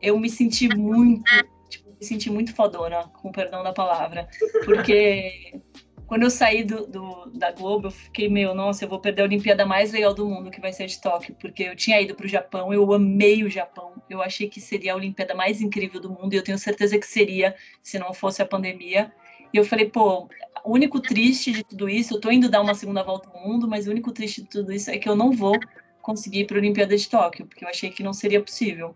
[0.00, 1.22] eu me senti muito,
[1.68, 4.28] tipo, me senti muito fodona, com perdão da palavra.
[4.64, 5.60] Porque
[6.06, 9.26] quando eu saí do, do- da Globo, eu fiquei meio, nossa, eu vou perder a
[9.26, 11.36] Olimpíada mais legal do mundo, que vai ser de Tóquio.
[11.40, 14.02] Porque eu tinha ido para o Japão, eu amei o Japão.
[14.08, 17.06] Eu achei que seria a Olimpíada mais incrível do mundo, e eu tenho certeza que
[17.06, 19.12] seria, se não fosse a pandemia.
[19.52, 20.28] E eu falei, pô,
[20.68, 23.66] o único triste de tudo isso, eu tô indo dar uma segunda volta ao mundo,
[23.66, 25.58] mas o único triste de tudo isso é que eu não vou
[26.02, 28.94] conseguir ir para a Olimpíada de Tóquio, porque eu achei que não seria possível.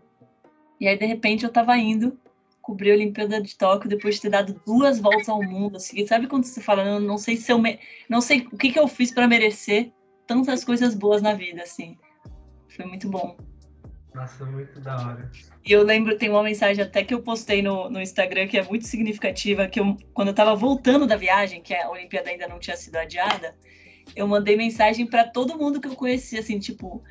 [0.79, 2.15] E aí, de repente, eu tava indo
[2.61, 5.77] cobrir a Olimpíada de Tóquio depois de ter dado duas voltas ao mundo.
[5.77, 7.79] Assim, sabe quando você fala, não, não sei se eu me...
[8.07, 9.91] não sei o que, que eu fiz para merecer
[10.27, 11.97] tantas coisas boas na vida, assim.
[12.69, 13.35] Foi muito bom.
[14.13, 15.31] Nossa, muito da hora.
[15.65, 18.63] E eu lembro, tem uma mensagem até que eu postei no, no Instagram que é
[18.63, 22.59] muito significativa, que eu, quando eu tava voltando da viagem, que a Olimpíada ainda não
[22.59, 23.55] tinha sido adiada,
[24.15, 27.03] eu mandei mensagem para todo mundo que eu conhecia, assim, tipo,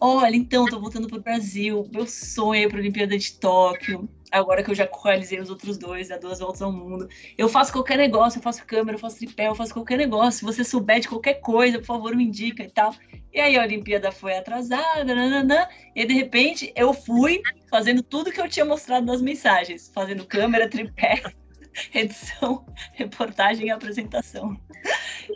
[0.00, 4.62] olha, então, tô voltando pro Brasil, meu sonho é ir pra Olimpíada de Tóquio, agora
[4.62, 7.08] que eu já realizei os outros dois, né, duas voltas ao mundo.
[7.36, 10.40] Eu faço qualquer negócio, eu faço câmera, eu faço tripé, eu faço qualquer negócio.
[10.40, 12.94] Se você souber de qualquer coisa, por favor, me indica e tal.
[13.32, 18.40] E aí a Olimpíada foi atrasada, nananã, e de repente eu fui fazendo tudo que
[18.40, 21.22] eu tinha mostrado nas mensagens, fazendo câmera, tripé,
[21.94, 24.58] edição, reportagem e apresentação.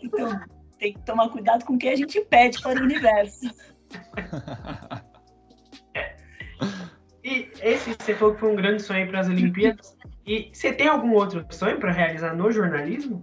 [0.03, 0.41] Então,
[0.79, 3.49] tem que tomar cuidado com o que a gente pede para o universo.
[7.25, 9.97] E esse você falou que foi um grande sonho para as Olimpíadas.
[10.27, 13.23] E você tem algum outro sonho para realizar no jornalismo?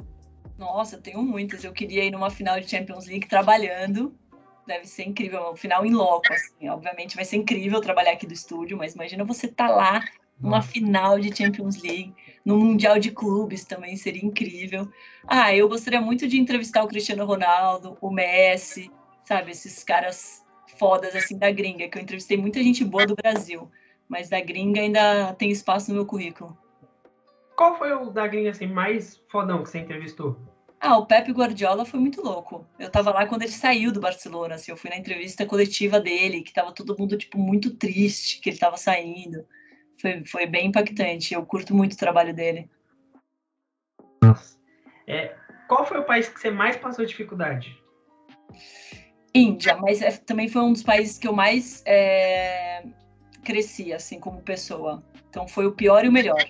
[0.57, 1.63] Nossa, eu tenho muitas.
[1.63, 4.15] Eu queria ir numa final de Champions League trabalhando.
[4.65, 6.67] Deve ser incrível, um final em loco, assim.
[6.67, 10.03] Obviamente vai ser incrível trabalhar aqui do estúdio, mas imagina você estar tá lá
[10.39, 14.91] numa final de Champions League, no Mundial de Clubes também seria incrível.
[15.27, 18.91] Ah, eu gostaria muito de entrevistar o Cristiano Ronaldo, o Messi,
[19.23, 20.43] sabe, esses caras
[20.81, 23.69] fodas assim da gringa, que eu entrevistei muita gente boa do Brasil,
[24.09, 26.57] mas da gringa ainda tem espaço no meu currículo.
[27.55, 30.35] Qual foi o da gringa assim mais fodão que você entrevistou?
[30.79, 32.65] Ah, o Pepe Guardiola foi muito louco.
[32.79, 36.41] Eu tava lá quando ele saiu do Barcelona, assim, eu fui na entrevista coletiva dele,
[36.41, 39.45] que tava todo mundo tipo muito triste que ele tava saindo.
[40.01, 41.35] Foi, foi bem impactante.
[41.35, 42.67] Eu curto muito o trabalho dele.
[44.23, 44.57] Nossa.
[45.05, 45.35] É,
[45.67, 47.79] qual foi o país que você mais passou dificuldade?
[49.33, 52.83] Índia, mas é, também foi um dos países que eu mais é,
[53.43, 55.03] cresci, assim, como pessoa.
[55.29, 56.43] Então foi o pior e o melhor.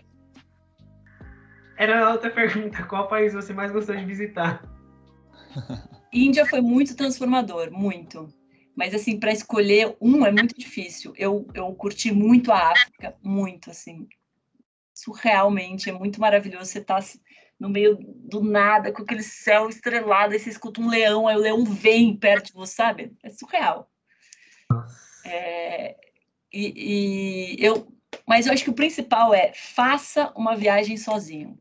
[1.78, 4.64] Era a outra pergunta: qual país você mais gostou de visitar?
[6.12, 8.34] Índia foi muito transformador, muito.
[8.76, 11.14] Mas, assim, para escolher um é muito difícil.
[11.18, 14.08] Eu, eu curti muito a África, muito, assim.
[14.94, 16.66] Surrealmente, é muito maravilhoso.
[16.66, 17.00] Você tá
[17.62, 21.40] no meio do nada, com aquele céu estrelado, aí você escuta um leão, aí o
[21.40, 23.14] leão vem perto de você, sabe?
[23.24, 23.90] É surreal.
[25.24, 25.96] É,
[26.52, 27.88] e, e eu,
[28.28, 31.58] mas eu acho que o principal é faça uma viagem sozinho.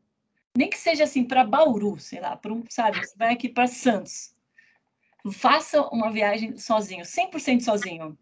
[0.56, 3.66] Nem que seja assim para Bauru, sei lá, para um, sabe, você vai aqui para
[3.66, 4.34] Santos
[5.30, 8.16] faça uma viagem sozinho, 100% sozinho.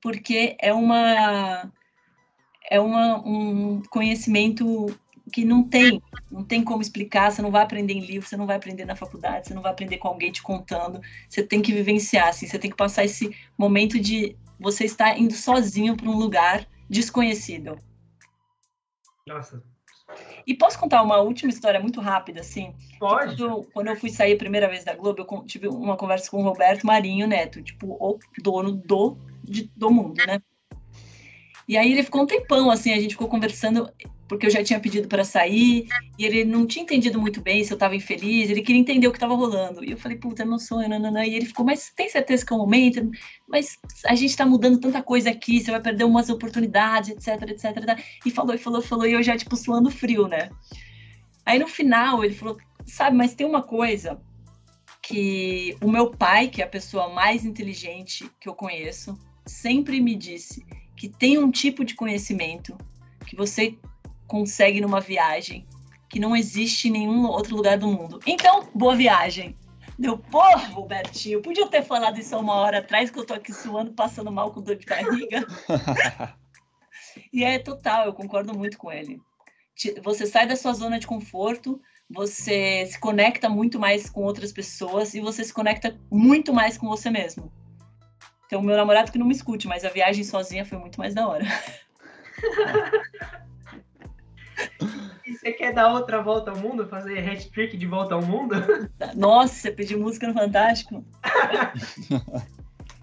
[0.00, 1.70] Porque é uma
[2.70, 4.86] é uma, um conhecimento
[5.32, 8.46] que não tem, não tem como explicar, você não vai aprender em livro, você não
[8.46, 11.72] vai aprender na faculdade, você não vai aprender com alguém te contando, você tem que
[11.72, 16.18] vivenciar, assim, você tem que passar esse momento de você estar indo sozinho para um
[16.18, 17.78] lugar desconhecido.
[19.26, 19.62] Nossa,
[20.46, 22.74] e posso contar uma última história muito rápida, assim?
[22.98, 23.36] Pode.
[23.36, 26.38] Quando, quando, eu fui sair a primeira vez da Globo, eu tive uma conversa com
[26.38, 30.40] o Roberto Marinho Neto, tipo, o dono do, de, do mundo, né?
[31.68, 33.90] E aí ele ficou um tempão, assim, a gente ficou conversando
[34.28, 35.86] porque eu já tinha pedido para sair,
[36.18, 39.10] e ele não tinha entendido muito bem se eu estava infeliz, ele queria entender o
[39.10, 39.84] que estava rolando.
[39.84, 41.24] E eu falei, puta, é meu sonho, nananã.
[41.24, 43.10] E ele ficou, mas tem certeza que é o momento?
[43.46, 47.98] Mas a gente está mudando tanta coisa aqui, você vai perder umas oportunidades, etc, etc.
[48.24, 50.50] E falou, e falou, falou, e eu já, tipo, suando frio, né?
[51.44, 52.56] Aí no final ele falou,
[52.86, 54.20] sabe, mas tem uma coisa
[55.02, 60.16] que o meu pai, que é a pessoa mais inteligente que eu conheço, sempre me
[60.16, 60.64] disse
[60.96, 62.76] que tem um tipo de conhecimento
[63.26, 63.76] que você
[64.26, 65.66] consegue numa viagem
[66.08, 68.20] que não existe em nenhum outro lugar do mundo.
[68.24, 69.56] Então, boa viagem.
[69.98, 73.92] Deu, porra, Robertinho, podia ter falado isso uma hora atrás, que eu tô aqui suando,
[73.92, 75.46] passando mal com dor de barriga.
[77.32, 79.20] e é total, eu concordo muito com ele.
[80.02, 85.14] Você sai da sua zona de conforto, você se conecta muito mais com outras pessoas
[85.14, 87.52] e você se conecta muito mais com você mesmo.
[88.46, 91.26] Então, meu namorado que não me escute, mas a viagem sozinha foi muito mais da
[91.26, 91.44] hora.
[95.26, 96.86] E você quer dar outra volta ao mundo?
[96.86, 98.54] Fazer hat-trick de volta ao mundo?
[99.16, 101.04] Nossa, você pediu música no Fantástico?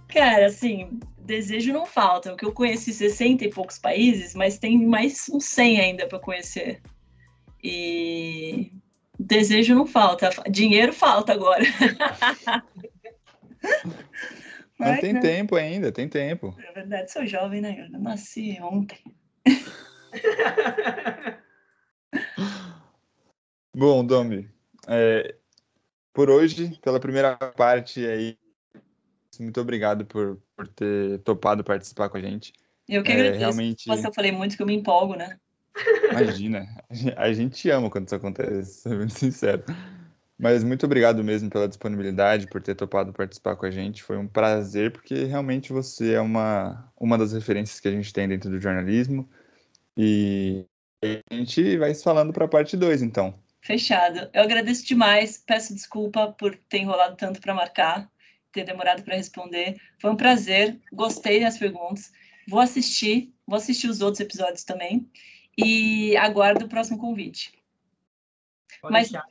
[0.07, 2.33] Cara, assim, desejo não falta.
[2.33, 6.19] O que eu conheci 60 e poucos países, mas tem mais uns 100 ainda para
[6.19, 6.81] conhecer.
[7.63, 8.71] E
[9.19, 10.29] desejo não falta.
[10.49, 11.63] Dinheiro falta agora.
[14.81, 16.55] Mas tem tempo ainda, tem tempo.
[16.57, 17.87] É verdade, sou jovem, né?
[17.91, 18.99] Eu nasci ontem.
[23.73, 24.49] Bom, Domi,
[24.87, 25.35] é,
[26.13, 28.37] por hoje, pela primeira parte aí,
[29.39, 32.51] muito obrigado por, por ter topado participar com a gente.
[32.89, 33.39] Eu que é, agradeço.
[33.39, 33.87] Realmente...
[33.87, 35.39] Nossa, eu falei muito que eu me empolgo, né?
[36.09, 36.67] Imagina,
[37.15, 39.63] a gente ama quando isso acontece, sendo sincero.
[40.41, 44.01] Mas muito obrigado mesmo pela disponibilidade, por ter topado participar com a gente.
[44.01, 48.27] Foi um prazer, porque realmente você é uma, uma das referências que a gente tem
[48.27, 49.29] dentro do jornalismo.
[49.95, 50.65] E
[51.03, 53.35] a gente vai falando para a parte 2, então.
[53.61, 54.31] Fechado.
[54.33, 58.09] Eu agradeço demais, peço desculpa por ter enrolado tanto para marcar.
[58.51, 59.79] ter demorado para responder.
[59.99, 62.11] Foi um prazer, gostei das perguntas.
[62.49, 65.07] Vou assistir, vou assistir os outros episódios também
[65.55, 67.53] e aguardo o próximo convite.
[68.81, 69.25] Pode Mas- deixar.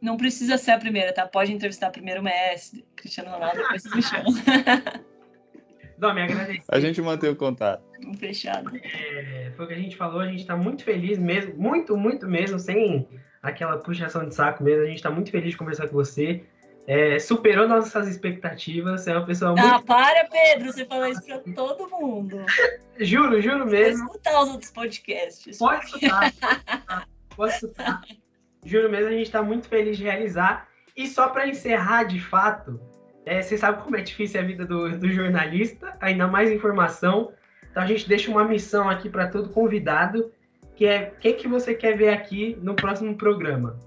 [0.00, 1.26] Não precisa ser a primeira, tá?
[1.26, 4.32] Pode entrevistar primeiro o Messi, Cristiano Ronaldo, depois vocês me chamam.
[5.98, 6.62] Domi, agradecer.
[6.68, 7.82] A gente mantém o contato.
[8.18, 8.70] Fechado.
[8.74, 12.26] É, foi o que a gente falou, a gente está muito feliz mesmo, muito, muito
[12.26, 13.06] mesmo, sem
[13.42, 14.84] aquela puxação de saco mesmo.
[14.84, 16.42] A gente está muito feliz de conversar com você.
[16.86, 19.02] É, superou nossas expectativas.
[19.02, 19.66] Você é uma pessoa muito.
[19.66, 22.44] Ah, para, Pedro, você fala isso pra todo mundo.
[22.98, 24.06] Juro, juro Vou mesmo.
[24.06, 25.58] escutar os outros podcasts.
[25.58, 26.32] Pode escutar.
[27.36, 28.00] Pode escutar.
[28.64, 30.68] Juro mesmo, a gente está muito feliz de realizar.
[30.96, 32.80] E só para encerrar de fato,
[33.24, 37.32] é, você sabe como é difícil a vida do, do jornalista, ainda mais informação.
[37.70, 40.32] Então a gente deixa uma missão aqui para todo convidado,
[40.74, 43.78] que é quem que você quer ver aqui no próximo programa.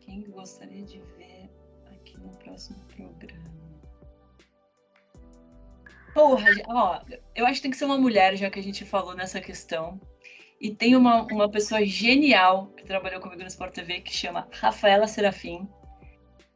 [0.00, 1.48] Quem gostaria de ver
[1.90, 3.42] aqui no próximo programa?
[6.12, 7.00] Porra, ó,
[7.34, 9.98] eu acho que tem que ser uma mulher, já que a gente falou nessa questão.
[10.62, 15.06] E tem uma, uma pessoa genial que trabalhou comigo no Sport TV que chama Rafaela
[15.06, 15.68] Serafim.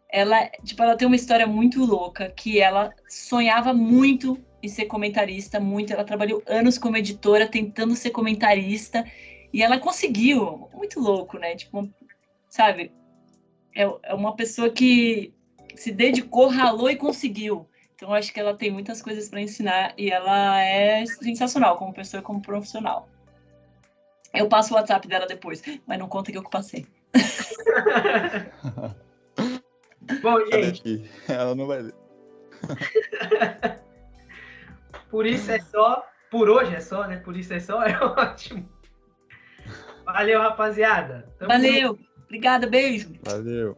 [0.09, 5.61] Ela, tipo, ela tem uma história muito louca, que ela sonhava muito em ser comentarista,
[5.61, 5.93] muito.
[5.93, 9.05] Ela trabalhou anos como editora, tentando ser comentarista.
[9.53, 10.71] E ela conseguiu.
[10.73, 11.57] Muito louco, né?
[11.57, 11.91] Tipo,
[12.49, 12.93] sabe?
[13.77, 15.35] é, é uma pessoa que
[15.77, 17.69] se dedicou, ralou e conseguiu.
[17.95, 22.21] Então, acho que ela tem muitas coisas para ensinar e ela é sensacional como pessoa
[22.21, 23.09] e como profissional.
[24.37, 26.87] Eu passo o WhatsApp dela depois, mas não conta que eu que passei.
[30.23, 31.11] Bom, gente?
[31.29, 31.95] Ela não vai ler.
[35.11, 36.07] por isso é só.
[36.31, 37.17] Por hoje é só, né?
[37.17, 38.69] Por isso é só, é ótimo.
[40.05, 41.29] Valeu, rapaziada.
[41.39, 41.63] Tamo junto.
[41.63, 41.99] Valeu!
[42.25, 43.13] Obrigada, beijo!
[43.25, 43.77] Valeu.